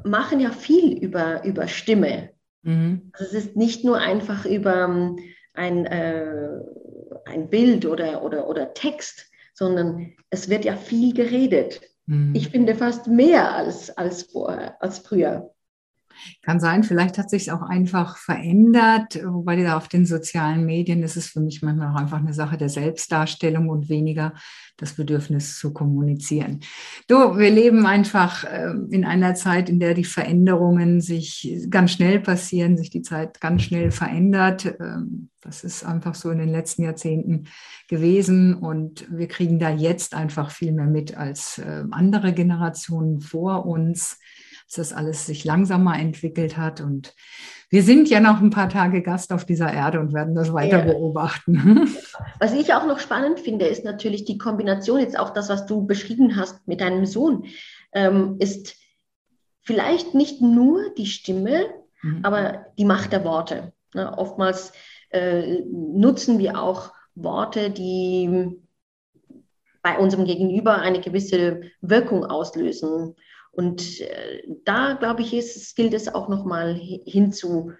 machen 0.04 0.40
ja 0.40 0.50
viel 0.50 0.98
über, 0.98 1.44
über 1.44 1.68
Stimme. 1.68 2.30
Mhm. 2.62 3.10
Also 3.12 3.36
es 3.36 3.46
ist 3.46 3.56
nicht 3.56 3.84
nur 3.84 3.98
einfach 3.98 4.44
über 4.44 4.84
ähm, 4.84 5.18
ein, 5.54 5.86
äh, 5.86 6.60
ein 7.26 7.50
Bild 7.50 7.86
oder, 7.86 8.22
oder, 8.22 8.48
oder 8.48 8.74
Text, 8.74 9.30
sondern 9.54 10.14
es 10.30 10.48
wird 10.48 10.64
ja 10.64 10.76
viel 10.76 11.14
geredet. 11.14 11.80
Mhm. 12.06 12.32
Ich 12.34 12.48
finde 12.48 12.74
fast 12.74 13.06
mehr 13.06 13.54
als, 13.54 13.90
als, 13.96 14.22
vorher, 14.24 14.80
als 14.82 14.98
früher. 14.98 15.54
Kann 16.42 16.60
sein, 16.60 16.82
vielleicht 16.82 17.18
hat 17.18 17.30
sich 17.30 17.52
auch 17.52 17.62
einfach 17.62 18.16
verändert, 18.16 19.20
wobei 19.24 19.62
da 19.62 19.76
auf 19.76 19.88
den 19.88 20.06
sozialen 20.06 20.64
Medien 20.64 21.02
ist 21.02 21.16
es 21.16 21.28
für 21.28 21.40
mich 21.40 21.62
manchmal 21.62 21.92
auch 21.92 22.00
einfach 22.00 22.18
eine 22.18 22.34
Sache 22.34 22.56
der 22.56 22.68
Selbstdarstellung 22.68 23.68
und 23.68 23.88
weniger 23.88 24.32
das 24.78 24.94
Bedürfnis 24.94 25.58
zu 25.58 25.72
kommunizieren. 25.72 26.60
Du, 27.08 27.36
wir 27.36 27.50
leben 27.50 27.84
einfach 27.84 28.44
ähm, 28.50 28.88
in 28.90 29.04
einer 29.04 29.34
Zeit, 29.34 29.68
in 29.68 29.80
der 29.80 29.94
die 29.94 30.04
Veränderungen 30.04 31.00
sich 31.00 31.66
ganz 31.68 31.92
schnell 31.92 32.20
passieren, 32.20 32.76
sich 32.76 32.90
die 32.90 33.02
Zeit 33.02 33.40
ganz 33.40 33.62
schnell 33.62 33.90
verändert. 33.90 34.76
Ähm, 34.80 35.30
das 35.40 35.64
ist 35.64 35.84
einfach 35.84 36.14
so 36.14 36.30
in 36.30 36.38
den 36.38 36.50
letzten 36.50 36.82
Jahrzehnten 36.82 37.48
gewesen 37.88 38.54
und 38.54 39.06
wir 39.10 39.28
kriegen 39.28 39.58
da 39.58 39.70
jetzt 39.70 40.14
einfach 40.14 40.50
viel 40.50 40.72
mehr 40.72 40.86
mit 40.86 41.16
als 41.16 41.60
ähm, 41.64 41.92
andere 41.92 42.32
Generationen 42.32 43.20
vor 43.20 43.66
uns 43.66 44.18
dass 44.68 44.90
das 44.90 44.96
alles 44.96 45.26
sich 45.26 45.44
langsamer 45.44 45.98
entwickelt 45.98 46.56
hat. 46.56 46.80
Und 46.80 47.14
wir 47.70 47.82
sind 47.82 48.08
ja 48.08 48.20
noch 48.20 48.40
ein 48.40 48.50
paar 48.50 48.68
Tage 48.68 49.02
Gast 49.02 49.32
auf 49.32 49.44
dieser 49.44 49.72
Erde 49.72 49.98
und 50.00 50.12
werden 50.12 50.34
das 50.34 50.52
weiter 50.52 50.86
ja. 50.86 50.92
beobachten. 50.92 51.88
Was 52.38 52.52
ich 52.52 52.74
auch 52.74 52.86
noch 52.86 52.98
spannend 52.98 53.40
finde, 53.40 53.66
ist 53.66 53.84
natürlich 53.84 54.24
die 54.24 54.38
Kombination, 54.38 55.00
jetzt 55.00 55.18
auch 55.18 55.30
das, 55.30 55.48
was 55.48 55.66
du 55.66 55.86
beschrieben 55.86 56.36
hast 56.36 56.66
mit 56.66 56.80
deinem 56.80 57.06
Sohn, 57.06 57.46
ähm, 57.92 58.36
ist 58.38 58.76
vielleicht 59.62 60.14
nicht 60.14 60.40
nur 60.40 60.94
die 60.96 61.06
Stimme, 61.06 61.66
mhm. 62.02 62.20
aber 62.22 62.66
die 62.78 62.84
Macht 62.84 63.12
der 63.12 63.24
Worte. 63.24 63.72
Ne, 63.94 64.16
oftmals 64.16 64.72
äh, 65.10 65.60
nutzen 65.70 66.38
wir 66.38 66.60
auch 66.62 66.92
Worte, 67.14 67.70
die 67.70 68.60
bei 69.82 69.98
unserem 69.98 70.26
Gegenüber 70.26 70.76
eine 70.76 71.00
gewisse 71.00 71.62
Wirkung 71.80 72.24
auslösen. 72.24 73.14
Und 73.52 74.00
äh, 74.00 74.42
da, 74.64 74.94
glaube 74.94 75.22
ich, 75.22 75.34
ist, 75.34 75.56
es 75.56 75.74
gilt 75.74 75.94
es 75.94 76.12
auch 76.12 76.28
nochmal 76.28 76.74
hinzuhören 76.74 77.76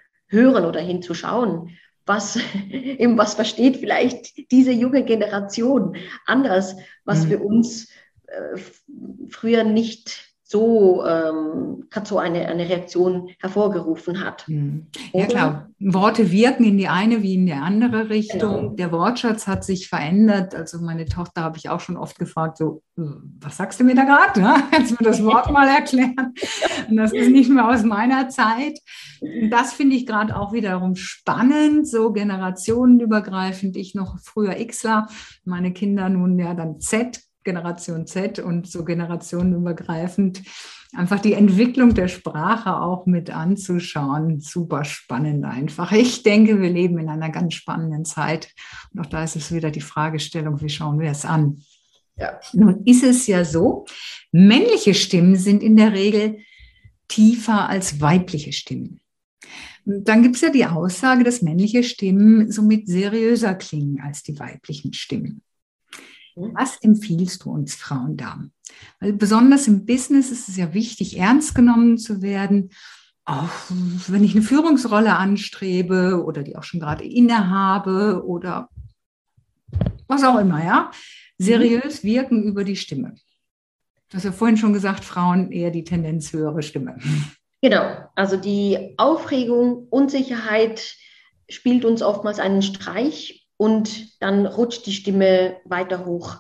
oder 0.65 0.81
hinzuschauen, 0.81 1.71
was, 2.07 2.39
eben 2.71 3.17
was 3.19 3.35
versteht 3.35 3.77
vielleicht 3.77 4.51
diese 4.51 4.73
junge 4.73 5.05
Generation 5.05 5.97
anders, 6.27 6.77
was 7.05 7.25
mhm. 7.25 7.29
für 7.29 7.39
uns 7.39 7.89
äh, 8.27 8.59
früher 9.29 9.65
nicht 9.65 10.28
so, 10.51 11.05
ähm, 11.05 11.85
so 12.05 12.19
eine, 12.19 12.49
eine 12.49 12.67
Reaktion 12.67 13.29
hervorgerufen 13.39 14.25
hat. 14.25 14.47
Hm. 14.47 14.87
Ja 15.13 15.27
klar, 15.27 15.69
Worte 15.79 16.33
wirken 16.33 16.65
in 16.65 16.79
die 16.79 16.89
eine 16.89 17.23
wie 17.23 17.35
in 17.35 17.45
die 17.45 17.53
andere 17.53 18.09
Richtung. 18.09 18.41
Genau. 18.41 18.69
Der 18.71 18.91
Wortschatz 18.91 19.47
hat 19.47 19.63
sich 19.63 19.91
verändert. 19.91 20.55
Also 20.55 20.79
meine 20.79 21.05
Tochter 21.05 21.43
habe 21.43 21.59
ich 21.59 21.69
auch 21.69 21.81
schon 21.81 21.99
oft 21.99 22.19
gefragt, 22.19 22.57
so, 22.57 22.83
was 22.97 23.59
sagst 23.59 23.79
du 23.79 23.85
mir 23.85 23.95
da 23.95 24.05
gerade? 24.05 24.41
Ne? 24.41 24.55
Kannst 24.71 24.93
du 24.93 24.97
mir 24.99 25.11
das 25.11 25.23
Wort 25.23 25.53
mal 25.53 25.69
erklären? 25.69 26.33
Und 26.89 26.97
das 26.97 27.13
ist 27.13 27.31
nicht 27.31 27.51
mehr 27.51 27.69
aus 27.69 27.83
meiner 27.83 28.31
Zeit. 28.31 28.79
Das 29.51 29.75
finde 29.75 29.97
ich 29.97 30.07
gerade 30.07 30.35
auch 30.35 30.55
wiederum 30.55 30.97
spannend, 30.97 31.87
so 31.87 32.11
generationenübergreifend. 32.11 33.77
Ich 33.77 33.95
noch 33.95 34.19
früher 34.21 34.55
Xler, 34.55 35.09
meine 35.45 35.75
Kinder 35.75 36.09
nun 36.09 36.39
ja 36.39 36.55
dann 36.55 36.81
Z 36.81 37.28
Generation 37.45 38.07
Z 38.07 38.39
und 38.39 38.71
so 38.71 38.85
generationenübergreifend 38.85 40.43
einfach 40.95 41.21
die 41.21 41.35
Entwicklung 41.35 41.95
der 41.95 42.09
Sprache 42.09 42.81
auch 42.81 43.07
mit 43.07 43.31
anzuschauen. 43.31 44.41
Super 44.41 44.85
spannend 44.85 45.45
einfach. 45.45 45.93
Ich 45.93 46.23
denke, 46.23 46.61
wir 46.61 46.71
leben 46.71 46.99
in 46.99 47.09
einer 47.09 47.31
ganz 47.31 47.55
spannenden 47.55 48.05
Zeit. 48.05 48.55
Und 48.93 49.01
auch 49.01 49.07
da 49.07 49.25
ist 49.25 49.37
es 49.37 49.53
wieder 49.53 49.71
die 49.71 49.81
Fragestellung, 49.81 50.61
wie 50.61 50.69
schauen 50.69 50.99
wir 50.99 51.11
es 51.11 51.25
an? 51.25 51.63
Ja. 52.17 52.41
Nun 52.53 52.85
ist 52.85 53.05
es 53.05 53.27
ja 53.27 53.45
so, 53.45 53.85
männliche 54.33 54.95
Stimmen 54.95 55.37
sind 55.37 55.63
in 55.63 55.77
der 55.77 55.93
Regel 55.93 56.39
tiefer 57.07 57.69
als 57.69 58.01
weibliche 58.01 58.53
Stimmen. 58.53 59.01
Dann 59.85 60.23
gibt 60.23 60.37
es 60.37 60.43
ja 60.43 60.51
die 60.51 60.67
Aussage, 60.67 61.25
dass 61.25 61.41
männliche 61.41 61.83
Stimmen 61.83 62.51
somit 62.51 62.89
seriöser 62.89 63.55
klingen 63.55 64.01
als 64.01 64.23
die 64.23 64.39
weiblichen 64.39 64.93
Stimmen. 64.93 65.43
Was 66.55 66.77
empfiehlst 66.83 67.45
du 67.45 67.51
uns 67.51 67.75
Frauen 67.75 68.17
da? 68.17 68.39
Weil 69.01 69.13
besonders 69.13 69.67
im 69.67 69.87
Business 69.87 70.31
ist 70.31 70.49
es 70.49 70.57
ja 70.57 70.75
wichtig, 70.75 71.19
ernst 71.19 71.55
genommen 71.55 71.99
zu 71.99 72.23
werden. 72.23 72.71
Auch 73.25 73.51
wenn 74.09 74.25
ich 74.25 74.35
eine 74.35 74.43
Führungsrolle 74.43 75.17
anstrebe 75.17 76.25
oder 76.25 76.43
die 76.43 76.57
auch 76.57 76.65
schon 76.65 76.81
gerade 76.81 77.05
innehabe 77.05 78.25
oder 78.27 78.71
was 80.07 80.25
auch 80.25 80.39
immer, 80.39 80.65
ja. 80.65 80.91
Seriös 81.37 82.03
wirken 82.03 82.43
über 82.43 82.65
die 82.65 82.77
Stimme. 82.77 83.15
Du 84.09 84.17
hast 84.17 84.25
ja 84.25 84.33
vorhin 84.33 84.57
schon 84.57 84.73
gesagt, 84.73 85.05
Frauen 85.05 85.53
eher 85.53 85.71
die 85.71 85.85
Tendenz 85.85 86.33
höhere 86.33 86.63
Stimme. 86.63 86.97
Genau, 87.61 88.09
also 88.15 88.37
die 88.37 88.95
Aufregung, 88.97 89.87
Unsicherheit 89.91 90.97
spielt 91.51 91.85
uns 91.85 92.03
oftmals 92.03 92.39
einen 92.39 92.63
Streich 92.63 93.38
und 93.59 94.23
dann 94.23 94.47
rutscht 94.47 94.87
die 94.87 94.95
Stimme 94.95 95.59
weiter 95.65 96.07
hoch. 96.07 96.37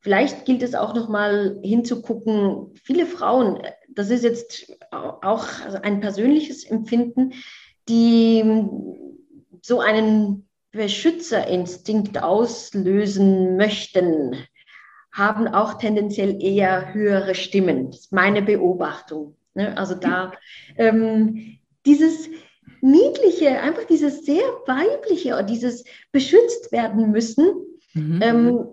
Vielleicht 0.00 0.44
gilt 0.44 0.62
es 0.62 0.74
auch 0.74 0.94
nochmal 0.94 1.60
hinzugucken, 1.62 2.74
viele 2.82 3.06
Frauen, 3.06 3.62
das 3.88 4.10
ist 4.10 4.24
jetzt 4.24 4.76
auch 4.90 5.46
ein 5.82 6.00
persönliches 6.00 6.64
Empfinden, 6.64 7.32
die 7.88 8.42
so 9.62 9.80
einen 9.80 10.48
Beschützerinstinkt 10.72 12.22
auslösen 12.22 13.56
möchten, 13.56 14.36
haben 15.12 15.46
auch 15.46 15.74
tendenziell 15.74 16.42
eher 16.42 16.92
höhere 16.92 17.34
Stimmen. 17.34 17.92
Das 17.92 18.00
ist 18.00 18.12
meine 18.12 18.42
Beobachtung. 18.42 19.36
Ne? 19.54 19.76
Also 19.78 19.94
da 19.94 20.32
ähm, 20.76 21.58
dieses 21.86 22.28
Niedliche, 22.84 23.60
einfach 23.62 23.84
dieses 23.84 24.26
sehr 24.26 24.44
Weibliche, 24.66 25.42
dieses 25.42 25.84
beschützt 26.12 26.70
werden 26.70 27.12
müssen, 27.12 27.46
mhm. 27.94 28.20
ähm, 28.22 28.68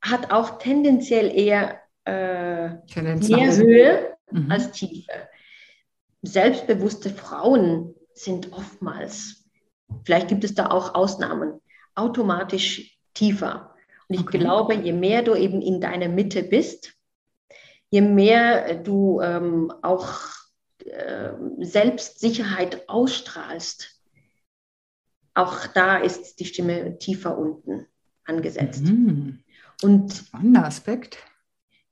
hat 0.00 0.30
auch 0.30 0.58
tendenziell 0.58 1.36
eher 1.36 1.80
äh, 2.04 2.68
mehr 2.68 3.56
Höhe 3.56 4.16
mhm. 4.30 4.48
als 4.48 4.70
Tiefe. 4.70 5.10
Selbstbewusste 6.22 7.10
Frauen 7.10 7.96
sind 8.14 8.52
oftmals, 8.52 9.44
vielleicht 10.04 10.28
gibt 10.28 10.44
es 10.44 10.54
da 10.54 10.70
auch 10.70 10.94
Ausnahmen, 10.94 11.60
automatisch 11.96 12.96
tiefer. 13.14 13.74
Und 14.06 14.14
ich 14.14 14.22
okay. 14.22 14.38
glaube, 14.38 14.74
je 14.74 14.92
mehr 14.92 15.22
du 15.22 15.34
eben 15.34 15.62
in 15.62 15.80
deiner 15.80 16.08
Mitte 16.08 16.44
bist, 16.44 16.92
je 17.90 18.02
mehr 18.02 18.76
du 18.76 19.20
ähm, 19.20 19.72
auch 19.82 20.37
äh, 20.86 21.32
Selbstsicherheit 21.58 22.88
ausstrahlst, 22.88 24.00
auch 25.34 25.66
da 25.68 25.98
ist 25.98 26.40
die 26.40 26.44
Stimme 26.44 26.98
tiefer 26.98 27.38
unten 27.38 27.86
angesetzt. 28.24 28.84
Mhm. 28.84 29.38
Und 29.82 30.12
spannender 30.12 30.64
Aspekt. 30.64 31.18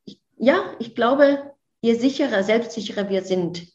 Ich, 0.04 0.20
ja, 0.36 0.74
ich 0.80 0.94
glaube, 0.94 1.52
je 1.80 1.94
sicherer, 1.94 2.42
selbstsicherer 2.42 3.08
wir 3.08 3.22
sind, 3.22 3.68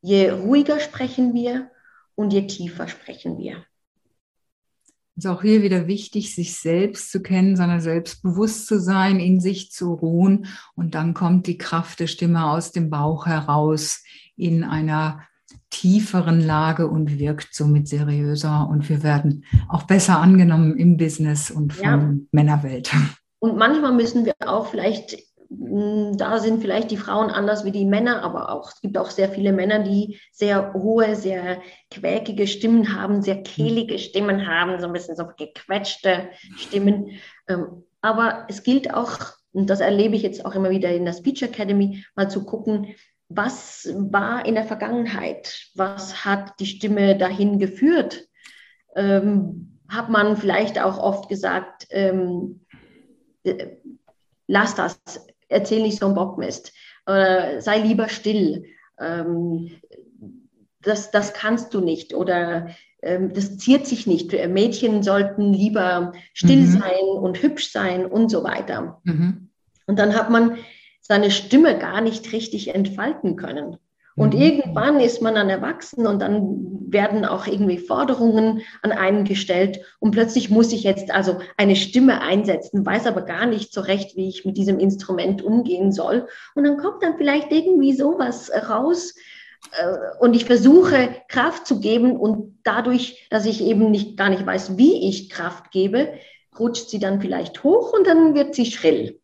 je 0.00 0.30
ruhiger 0.30 0.80
sprechen 0.80 1.34
wir 1.34 1.70
und 2.16 2.32
je 2.32 2.46
tiefer 2.46 2.88
sprechen 2.88 3.38
wir. 3.38 3.64
Es 5.20 5.26
ist 5.26 5.32
auch 5.32 5.42
hier 5.42 5.60
wieder 5.60 5.86
wichtig, 5.86 6.34
sich 6.34 6.56
selbst 6.56 7.12
zu 7.12 7.20
kennen, 7.20 7.54
seiner 7.54 7.82
selbstbewusst 7.82 8.66
zu 8.66 8.80
sein, 8.80 9.20
in 9.20 9.38
sich 9.38 9.70
zu 9.70 9.92
ruhen. 9.92 10.46
Und 10.76 10.94
dann 10.94 11.12
kommt 11.12 11.46
die 11.46 11.58
Kraft 11.58 12.00
der 12.00 12.06
Stimme 12.06 12.50
aus 12.50 12.72
dem 12.72 12.88
Bauch 12.88 13.26
heraus 13.26 14.02
in 14.38 14.64
einer 14.64 15.20
tieferen 15.68 16.40
Lage 16.40 16.88
und 16.88 17.18
wirkt 17.18 17.54
somit 17.54 17.86
seriöser. 17.86 18.66
Und 18.70 18.88
wir 18.88 19.02
werden 19.02 19.44
auch 19.68 19.82
besser 19.82 20.20
angenommen 20.20 20.78
im 20.78 20.96
Business 20.96 21.50
und 21.50 21.74
von 21.74 21.84
ja. 21.84 22.14
Männerwelt. 22.32 22.90
Und 23.40 23.58
manchmal 23.58 23.92
müssen 23.92 24.24
wir 24.24 24.32
auch 24.46 24.68
vielleicht, 24.68 25.18
da 25.52 26.38
sind 26.38 26.60
vielleicht 26.60 26.92
die 26.92 26.96
Frauen 26.96 27.28
anders 27.28 27.64
wie 27.64 27.72
die 27.72 27.84
Männer, 27.84 28.22
aber 28.22 28.50
auch, 28.52 28.70
es 28.70 28.80
gibt 28.80 28.96
auch 28.96 29.10
sehr 29.10 29.28
viele 29.28 29.52
Männer, 29.52 29.80
die 29.80 30.20
sehr 30.30 30.72
hohe, 30.74 31.16
sehr 31.16 31.60
quäkige 31.90 32.46
Stimmen 32.46 32.94
haben, 32.94 33.20
sehr 33.20 33.42
kehlige 33.42 33.98
Stimmen 33.98 34.46
haben, 34.46 34.80
so 34.80 34.86
ein 34.86 34.92
bisschen 34.92 35.16
so 35.16 35.26
gequetschte 35.36 36.30
Stimmen. 36.56 37.18
Ähm, 37.48 37.84
aber 38.00 38.46
es 38.48 38.62
gilt 38.62 38.94
auch, 38.94 39.18
und 39.52 39.68
das 39.68 39.80
erlebe 39.80 40.14
ich 40.14 40.22
jetzt 40.22 40.46
auch 40.46 40.54
immer 40.54 40.70
wieder 40.70 40.90
in 40.90 41.04
der 41.04 41.14
Speech 41.14 41.42
Academy, 41.42 42.04
mal 42.14 42.30
zu 42.30 42.44
gucken, 42.44 42.94
was 43.28 43.88
war 43.92 44.46
in 44.46 44.54
der 44.54 44.64
Vergangenheit? 44.64 45.66
Was 45.74 46.24
hat 46.24 46.60
die 46.60 46.66
Stimme 46.66 47.18
dahin 47.18 47.58
geführt? 47.58 48.28
Ähm, 48.94 49.80
hat 49.88 50.10
man 50.10 50.36
vielleicht 50.36 50.80
auch 50.80 50.98
oft 50.98 51.28
gesagt, 51.28 51.88
ähm, 51.90 52.64
äh, 53.42 53.66
lass 54.46 54.76
das, 54.76 55.00
erzähl 55.50 55.82
nicht 55.82 55.98
so 55.98 56.06
einen 56.06 56.14
Bockmist, 56.14 56.72
oder 57.06 57.60
sei 57.60 57.78
lieber 57.78 58.08
still, 58.08 58.64
ähm, 58.98 59.70
das, 60.82 61.10
das 61.10 61.34
kannst 61.34 61.74
du 61.74 61.80
nicht 61.80 62.14
oder 62.14 62.68
ähm, 63.02 63.32
das 63.32 63.58
ziert 63.58 63.86
sich 63.86 64.06
nicht. 64.06 64.32
Mädchen 64.48 65.02
sollten 65.02 65.52
lieber 65.52 66.12
still 66.32 66.62
mhm. 66.62 66.80
sein 66.80 67.04
und 67.20 67.42
hübsch 67.42 67.70
sein 67.70 68.06
und 68.06 68.30
so 68.30 68.44
weiter. 68.44 69.00
Mhm. 69.04 69.50
Und 69.86 69.98
dann 69.98 70.14
hat 70.14 70.30
man 70.30 70.56
seine 71.00 71.30
Stimme 71.30 71.78
gar 71.78 72.00
nicht 72.00 72.32
richtig 72.32 72.74
entfalten 72.74 73.36
können. 73.36 73.78
Und 74.20 74.34
mhm. 74.34 74.40
irgendwann 74.40 75.00
ist 75.00 75.22
man 75.22 75.34
dann 75.34 75.48
erwachsen 75.48 76.06
und 76.06 76.20
dann 76.20 76.66
werden 76.92 77.24
auch 77.24 77.46
irgendwie 77.46 77.78
Forderungen 77.78 78.60
an 78.82 78.92
einen 78.92 79.24
gestellt 79.24 79.80
und 79.98 80.10
plötzlich 80.10 80.50
muss 80.50 80.72
ich 80.72 80.82
jetzt 80.82 81.10
also 81.10 81.38
eine 81.56 81.74
Stimme 81.74 82.20
einsetzen, 82.20 82.84
weiß 82.84 83.06
aber 83.06 83.22
gar 83.22 83.46
nicht 83.46 83.72
so 83.72 83.80
recht, 83.80 84.16
wie 84.16 84.28
ich 84.28 84.44
mit 84.44 84.58
diesem 84.58 84.78
Instrument 84.78 85.40
umgehen 85.40 85.90
soll. 85.90 86.28
Und 86.54 86.64
dann 86.64 86.76
kommt 86.76 87.02
dann 87.02 87.16
vielleicht 87.16 87.50
irgendwie 87.50 87.94
sowas 87.94 88.50
raus, 88.68 89.14
äh, 89.72 89.96
und 90.20 90.36
ich 90.36 90.44
versuche 90.44 91.16
Kraft 91.28 91.66
zu 91.66 91.80
geben 91.80 92.16
und 92.16 92.58
dadurch, 92.62 93.26
dass 93.30 93.46
ich 93.46 93.62
eben 93.62 93.90
nicht 93.90 94.18
gar 94.18 94.28
nicht 94.28 94.44
weiß, 94.44 94.76
wie 94.76 95.08
ich 95.08 95.30
Kraft 95.30 95.70
gebe, 95.70 96.12
rutscht 96.58 96.90
sie 96.90 96.98
dann 96.98 97.22
vielleicht 97.22 97.64
hoch 97.64 97.94
und 97.94 98.06
dann 98.06 98.34
wird 98.34 98.54
sie 98.54 98.66
schrill. 98.66 99.18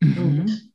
Mhm. 0.00 0.72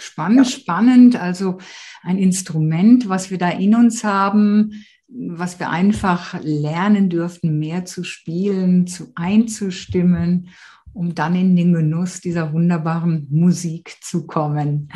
Spannend, 0.00 0.46
ja. 0.46 0.58
spannend. 0.58 1.16
Also 1.16 1.58
ein 2.02 2.18
Instrument, 2.18 3.08
was 3.08 3.30
wir 3.30 3.38
da 3.38 3.50
in 3.50 3.74
uns 3.74 4.04
haben, 4.04 4.84
was 5.08 5.58
wir 5.58 5.70
einfach 5.70 6.40
lernen 6.42 7.08
dürften, 7.08 7.58
mehr 7.58 7.84
zu 7.84 8.04
spielen, 8.04 8.86
zu 8.86 9.12
einzustimmen, 9.14 10.48
um 10.92 11.14
dann 11.14 11.34
in 11.34 11.56
den 11.56 11.72
Genuss 11.72 12.20
dieser 12.20 12.52
wunderbaren 12.52 13.26
Musik 13.30 13.96
zu 14.00 14.26
kommen. 14.26 14.88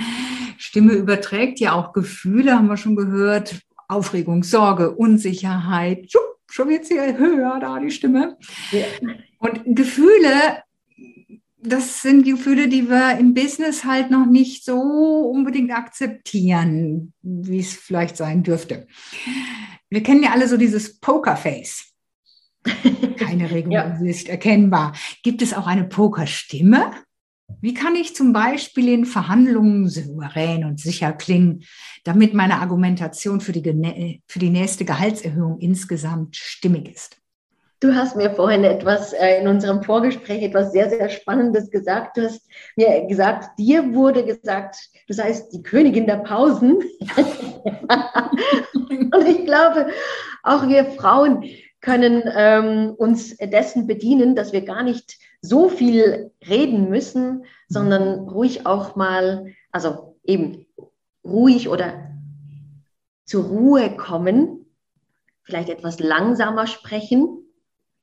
Stimme 0.56 0.92
überträgt 0.92 1.60
ja 1.60 1.72
auch 1.72 1.92
Gefühle, 1.92 2.54
haben 2.54 2.68
wir 2.68 2.76
schon 2.76 2.96
gehört. 2.96 3.60
Aufregung, 3.88 4.44
Sorge, 4.44 4.92
Unsicherheit. 4.92 6.10
Schon 6.50 6.70
jetzt 6.70 6.88
hier 6.88 7.18
höher 7.18 7.58
da 7.60 7.78
die 7.78 7.90
Stimme. 7.90 8.38
Ja. 8.70 8.86
Und 9.38 9.60
Gefühle, 9.66 10.62
das 11.66 12.02
sind 12.02 12.24
Gefühle, 12.24 12.68
die 12.68 12.88
wir 12.88 13.18
im 13.18 13.32
Business 13.32 13.84
halt 13.84 14.10
noch 14.10 14.26
nicht 14.26 14.64
so 14.64 14.76
unbedingt 14.76 15.72
akzeptieren, 15.72 17.14
wie 17.22 17.58
es 17.58 17.72
vielleicht 17.72 18.16
sein 18.16 18.42
dürfte. 18.42 18.86
Wir 19.88 20.02
kennen 20.02 20.22
ja 20.22 20.32
alle 20.32 20.46
so 20.46 20.56
dieses 20.56 21.00
Pokerface. 21.00 21.92
Keine 23.16 23.50
Regung 23.50 23.72
ja. 23.72 23.82
im 23.82 24.04
Gesicht 24.04 24.28
erkennbar. 24.28 24.94
Gibt 25.22 25.42
es 25.42 25.54
auch 25.54 25.66
eine 25.66 25.84
Pokerstimme? 25.84 26.92
Wie 27.60 27.74
kann 27.74 27.94
ich 27.94 28.14
zum 28.14 28.32
Beispiel 28.32 28.88
in 28.88 29.04
Verhandlungen 29.04 29.88
souverän 29.88 30.64
und 30.64 30.80
sicher 30.80 31.12
klingen, 31.12 31.64
damit 32.04 32.34
meine 32.34 32.60
Argumentation 32.60 33.40
für 33.40 33.52
die, 33.52 34.22
für 34.26 34.38
die 34.38 34.50
nächste 34.50 34.84
Gehaltserhöhung 34.84 35.58
insgesamt 35.60 36.36
stimmig 36.36 36.94
ist? 36.94 37.23
Du 37.84 37.94
hast 37.94 38.16
mir 38.16 38.30
vorhin 38.30 38.64
etwas 38.64 39.12
äh, 39.12 39.42
in 39.42 39.46
unserem 39.46 39.82
Vorgespräch 39.82 40.42
etwas 40.42 40.72
sehr, 40.72 40.88
sehr 40.88 41.10
Spannendes 41.10 41.70
gesagt. 41.70 42.16
Du 42.16 42.22
hast 42.22 42.48
mir 42.76 43.06
gesagt, 43.06 43.58
dir 43.58 43.92
wurde 43.92 44.24
gesagt, 44.24 44.76
du 45.06 45.12
seist 45.12 45.52
die 45.52 45.62
Königin 45.62 46.06
der 46.06 46.16
Pausen. 46.16 46.76
und 49.12 49.28
ich 49.28 49.44
glaube, 49.44 49.88
auch 50.42 50.66
wir 50.66 50.86
Frauen 50.92 51.44
können 51.82 52.22
ähm, 52.34 52.94
uns 52.96 53.36
dessen 53.36 53.86
bedienen, 53.86 54.34
dass 54.34 54.54
wir 54.54 54.62
gar 54.62 54.82
nicht 54.82 55.18
so 55.42 55.68
viel 55.68 56.30
reden 56.48 56.88
müssen, 56.88 57.44
sondern 57.68 58.20
ruhig 58.30 58.64
auch 58.64 58.96
mal, 58.96 59.52
also 59.72 60.16
eben 60.24 60.64
ruhig 61.22 61.68
oder 61.68 62.10
zur 63.26 63.44
Ruhe 63.44 63.94
kommen, 63.94 64.64
vielleicht 65.42 65.68
etwas 65.68 66.00
langsamer 66.00 66.66
sprechen, 66.66 67.43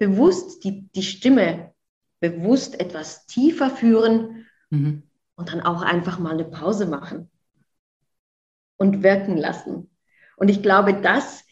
bewusst 0.02 0.64
die, 0.64 0.90
die 0.96 1.04
Stimme 1.04 1.76
bewusst 2.20 2.80
etwas 2.80 3.28
tiefer 3.28 3.70
führen 3.70 4.48
mhm. 4.72 5.04
und 5.36 5.54
dann 5.54 5.62
auch 5.62 5.84
einfach 5.84 6.18
mal 6.18 6.34
eine 6.34 6.46
Pause 6.46 6.88
machen 6.88 7.30
und 8.78 9.04
wirken 9.04 9.38
lassen. 9.38 9.92
Und 10.38 10.50
ich 10.50 10.64
glaube, 10.64 10.96
das 10.96 11.44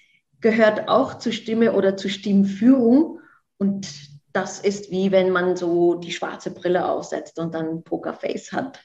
gehört 0.42 0.90
auch 0.90 1.20
zur 1.20 1.32
Stimme 1.32 1.74
oder 1.74 1.96
zur 1.96 2.10
Stimmführung. 2.10 3.20
Und 3.60 3.88
das 4.34 4.60
ist 4.60 4.90
wie 4.90 5.12
wenn 5.12 5.30
man 5.30 5.56
so 5.56 5.94
die 5.94 6.12
schwarze 6.12 6.50
Brille 6.50 6.90
aufsetzt 6.90 7.38
und 7.38 7.54
dann 7.54 7.84
Pokerface 7.84 8.52
hat. 8.52 8.84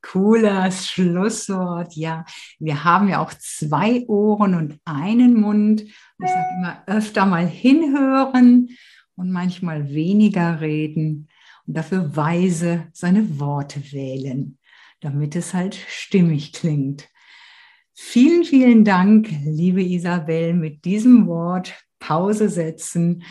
Cooles 0.00 0.86
Schlusswort. 0.86 1.96
Ja, 1.96 2.24
wir 2.60 2.84
haben 2.84 3.08
ja 3.08 3.20
auch 3.20 3.34
zwei 3.34 4.06
Ohren 4.06 4.54
und 4.54 4.78
einen 4.84 5.40
Mund. 5.40 5.82
Ich 6.20 6.28
sage 6.28 6.48
immer 6.58 6.82
öfter 6.86 7.26
mal 7.26 7.46
hinhören 7.46 8.70
und 9.14 9.30
manchmal 9.30 9.90
weniger 9.90 10.60
reden 10.60 11.28
und 11.66 11.76
dafür 11.76 12.16
weise 12.16 12.88
seine 12.92 13.38
Worte 13.38 13.92
wählen, 13.92 14.58
damit 15.00 15.36
es 15.36 15.54
halt 15.54 15.76
stimmig 15.76 16.52
klingt. 16.52 17.08
Vielen, 17.94 18.44
vielen 18.44 18.84
Dank, 18.84 19.28
liebe 19.44 19.82
Isabel, 19.82 20.54
mit 20.54 20.84
diesem 20.84 21.26
Wort 21.26 21.74
Pause 21.98 22.48
setzen. 22.48 23.22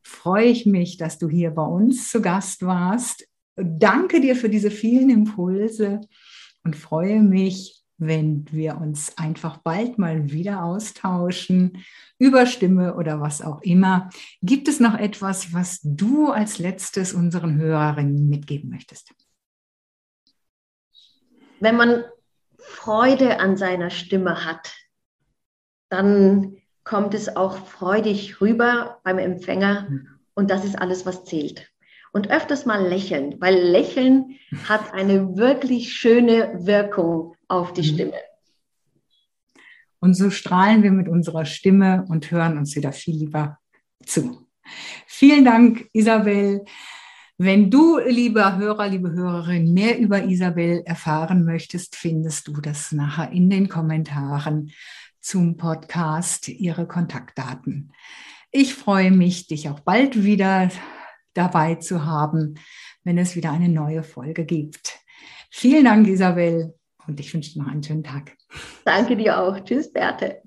Freue 0.00 0.46
ich 0.46 0.66
mich, 0.66 0.96
dass 0.96 1.18
du 1.18 1.28
hier 1.28 1.50
bei 1.50 1.64
uns 1.64 2.10
zu 2.10 2.22
Gast 2.22 2.64
warst. 2.64 3.28
Danke 3.56 4.20
dir 4.20 4.36
für 4.36 4.48
diese 4.48 4.70
vielen 4.70 5.10
Impulse 5.10 6.00
und 6.64 6.76
freue 6.76 7.22
mich, 7.22 7.81
wenn 7.98 8.46
wir 8.50 8.78
uns 8.78 9.16
einfach 9.18 9.58
bald 9.58 9.98
mal 9.98 10.30
wieder 10.30 10.64
austauschen 10.64 11.84
über 12.18 12.46
Stimme 12.46 12.94
oder 12.94 13.20
was 13.20 13.42
auch 13.42 13.62
immer. 13.62 14.10
Gibt 14.42 14.68
es 14.68 14.80
noch 14.80 14.98
etwas, 14.98 15.52
was 15.52 15.80
du 15.82 16.30
als 16.30 16.58
letztes 16.58 17.12
unseren 17.12 17.56
Hörerinnen 17.58 18.28
mitgeben 18.28 18.70
möchtest? 18.70 19.12
Wenn 21.60 21.76
man 21.76 22.04
Freude 22.58 23.38
an 23.38 23.56
seiner 23.56 23.90
Stimme 23.90 24.44
hat, 24.44 24.74
dann 25.88 26.56
kommt 26.84 27.14
es 27.14 27.36
auch 27.36 27.56
freudig 27.66 28.40
rüber 28.40 29.00
beim 29.04 29.18
Empfänger 29.18 29.88
hm. 29.88 30.08
und 30.34 30.50
das 30.50 30.64
ist 30.64 30.76
alles, 30.76 31.06
was 31.06 31.24
zählt. 31.24 31.71
Und 32.12 32.30
öfters 32.30 32.66
mal 32.66 32.86
lächeln, 32.86 33.40
weil 33.40 33.56
Lächeln 33.56 34.36
hat 34.68 34.92
eine 34.92 35.36
wirklich 35.36 35.92
schöne 35.94 36.52
Wirkung 36.66 37.34
auf 37.48 37.72
die 37.72 37.82
hm. 37.82 37.94
Stimme. 37.94 38.20
Und 39.98 40.14
so 40.14 40.30
strahlen 40.30 40.82
wir 40.82 40.90
mit 40.90 41.08
unserer 41.08 41.44
Stimme 41.44 42.04
und 42.08 42.30
hören 42.30 42.58
uns 42.58 42.74
wieder 42.74 42.92
viel 42.92 43.16
lieber 43.16 43.58
zu. 44.04 44.46
Vielen 45.06 45.44
Dank, 45.44 45.88
Isabel. 45.92 46.64
Wenn 47.38 47.70
du, 47.70 47.98
lieber 47.98 48.56
Hörer, 48.56 48.88
liebe 48.88 49.12
Hörerin, 49.12 49.72
mehr 49.72 49.98
über 49.98 50.24
Isabel 50.24 50.82
erfahren 50.84 51.44
möchtest, 51.44 51.96
findest 51.96 52.48
du 52.48 52.60
das 52.60 52.92
nachher 52.92 53.32
in 53.32 53.48
den 53.48 53.68
Kommentaren 53.68 54.72
zum 55.20 55.56
Podcast, 55.56 56.48
ihre 56.48 56.86
Kontaktdaten. 56.86 57.92
Ich 58.50 58.74
freue 58.74 59.10
mich, 59.12 59.46
dich 59.46 59.68
auch 59.68 59.80
bald 59.80 60.24
wieder 60.24 60.68
dabei 61.34 61.76
zu 61.76 62.04
haben, 62.04 62.54
wenn 63.04 63.18
es 63.18 63.36
wieder 63.36 63.52
eine 63.52 63.68
neue 63.68 64.02
Folge 64.02 64.44
gibt. 64.44 64.98
Vielen 65.50 65.84
Dank, 65.84 66.06
Isabel, 66.06 66.74
und 67.06 67.20
ich 67.20 67.32
wünsche 67.34 67.52
dir 67.52 67.62
noch 67.62 67.70
einen 67.70 67.82
schönen 67.82 68.04
Tag. 68.04 68.36
Danke 68.84 69.16
dir 69.16 69.38
auch. 69.38 69.58
Tschüss, 69.64 69.92
Berthe. 69.92 70.42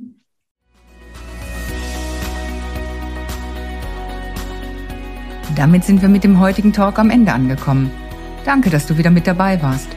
Damit 5.56 5.86
sind 5.86 6.02
wir 6.02 6.10
mit 6.10 6.24
dem 6.24 6.40
heutigen 6.40 6.74
Talk 6.74 7.00
am 7.00 7.10
Ende 7.10 7.32
angekommen. 7.32 7.90
Danke, 8.44 8.70
dass 8.70 8.88
du 8.88 8.98
wieder 8.98 9.10
mit 9.10 9.26
dabei 9.26 9.62
warst. 9.62 9.88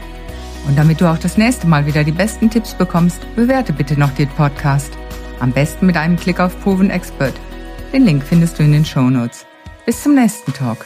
Und 0.69 0.79
damit 0.79 1.01
du 1.01 1.11
auch 1.11 1.19
das 1.19 1.37
nächste 1.37 1.67
Mal 1.67 1.87
wieder 1.87 2.05
die 2.05 2.13
besten 2.13 2.49
Tipps 2.49 2.75
bekommst, 2.75 3.21
bewerte 3.35 3.73
bitte 3.73 3.99
noch 3.99 4.11
den 4.11 4.29
Podcast. 4.29 4.93
Am 5.41 5.53
besten 5.53 5.87
mit 5.87 5.97
einem 5.97 6.17
Klick 6.17 6.39
auf 6.39 6.59
Proven 6.63 6.91
Expert. 6.91 7.35
Den 7.93 8.05
Link 8.05 8.23
findest 8.23 8.59
du 8.59 8.63
in 8.63 8.73
den 8.73 8.85
Show 8.85 9.11
Notes. 9.11 9.48
Bis 9.89 10.03
zum 10.03 10.15
nächsten 10.17 10.53
Talk. 10.53 10.85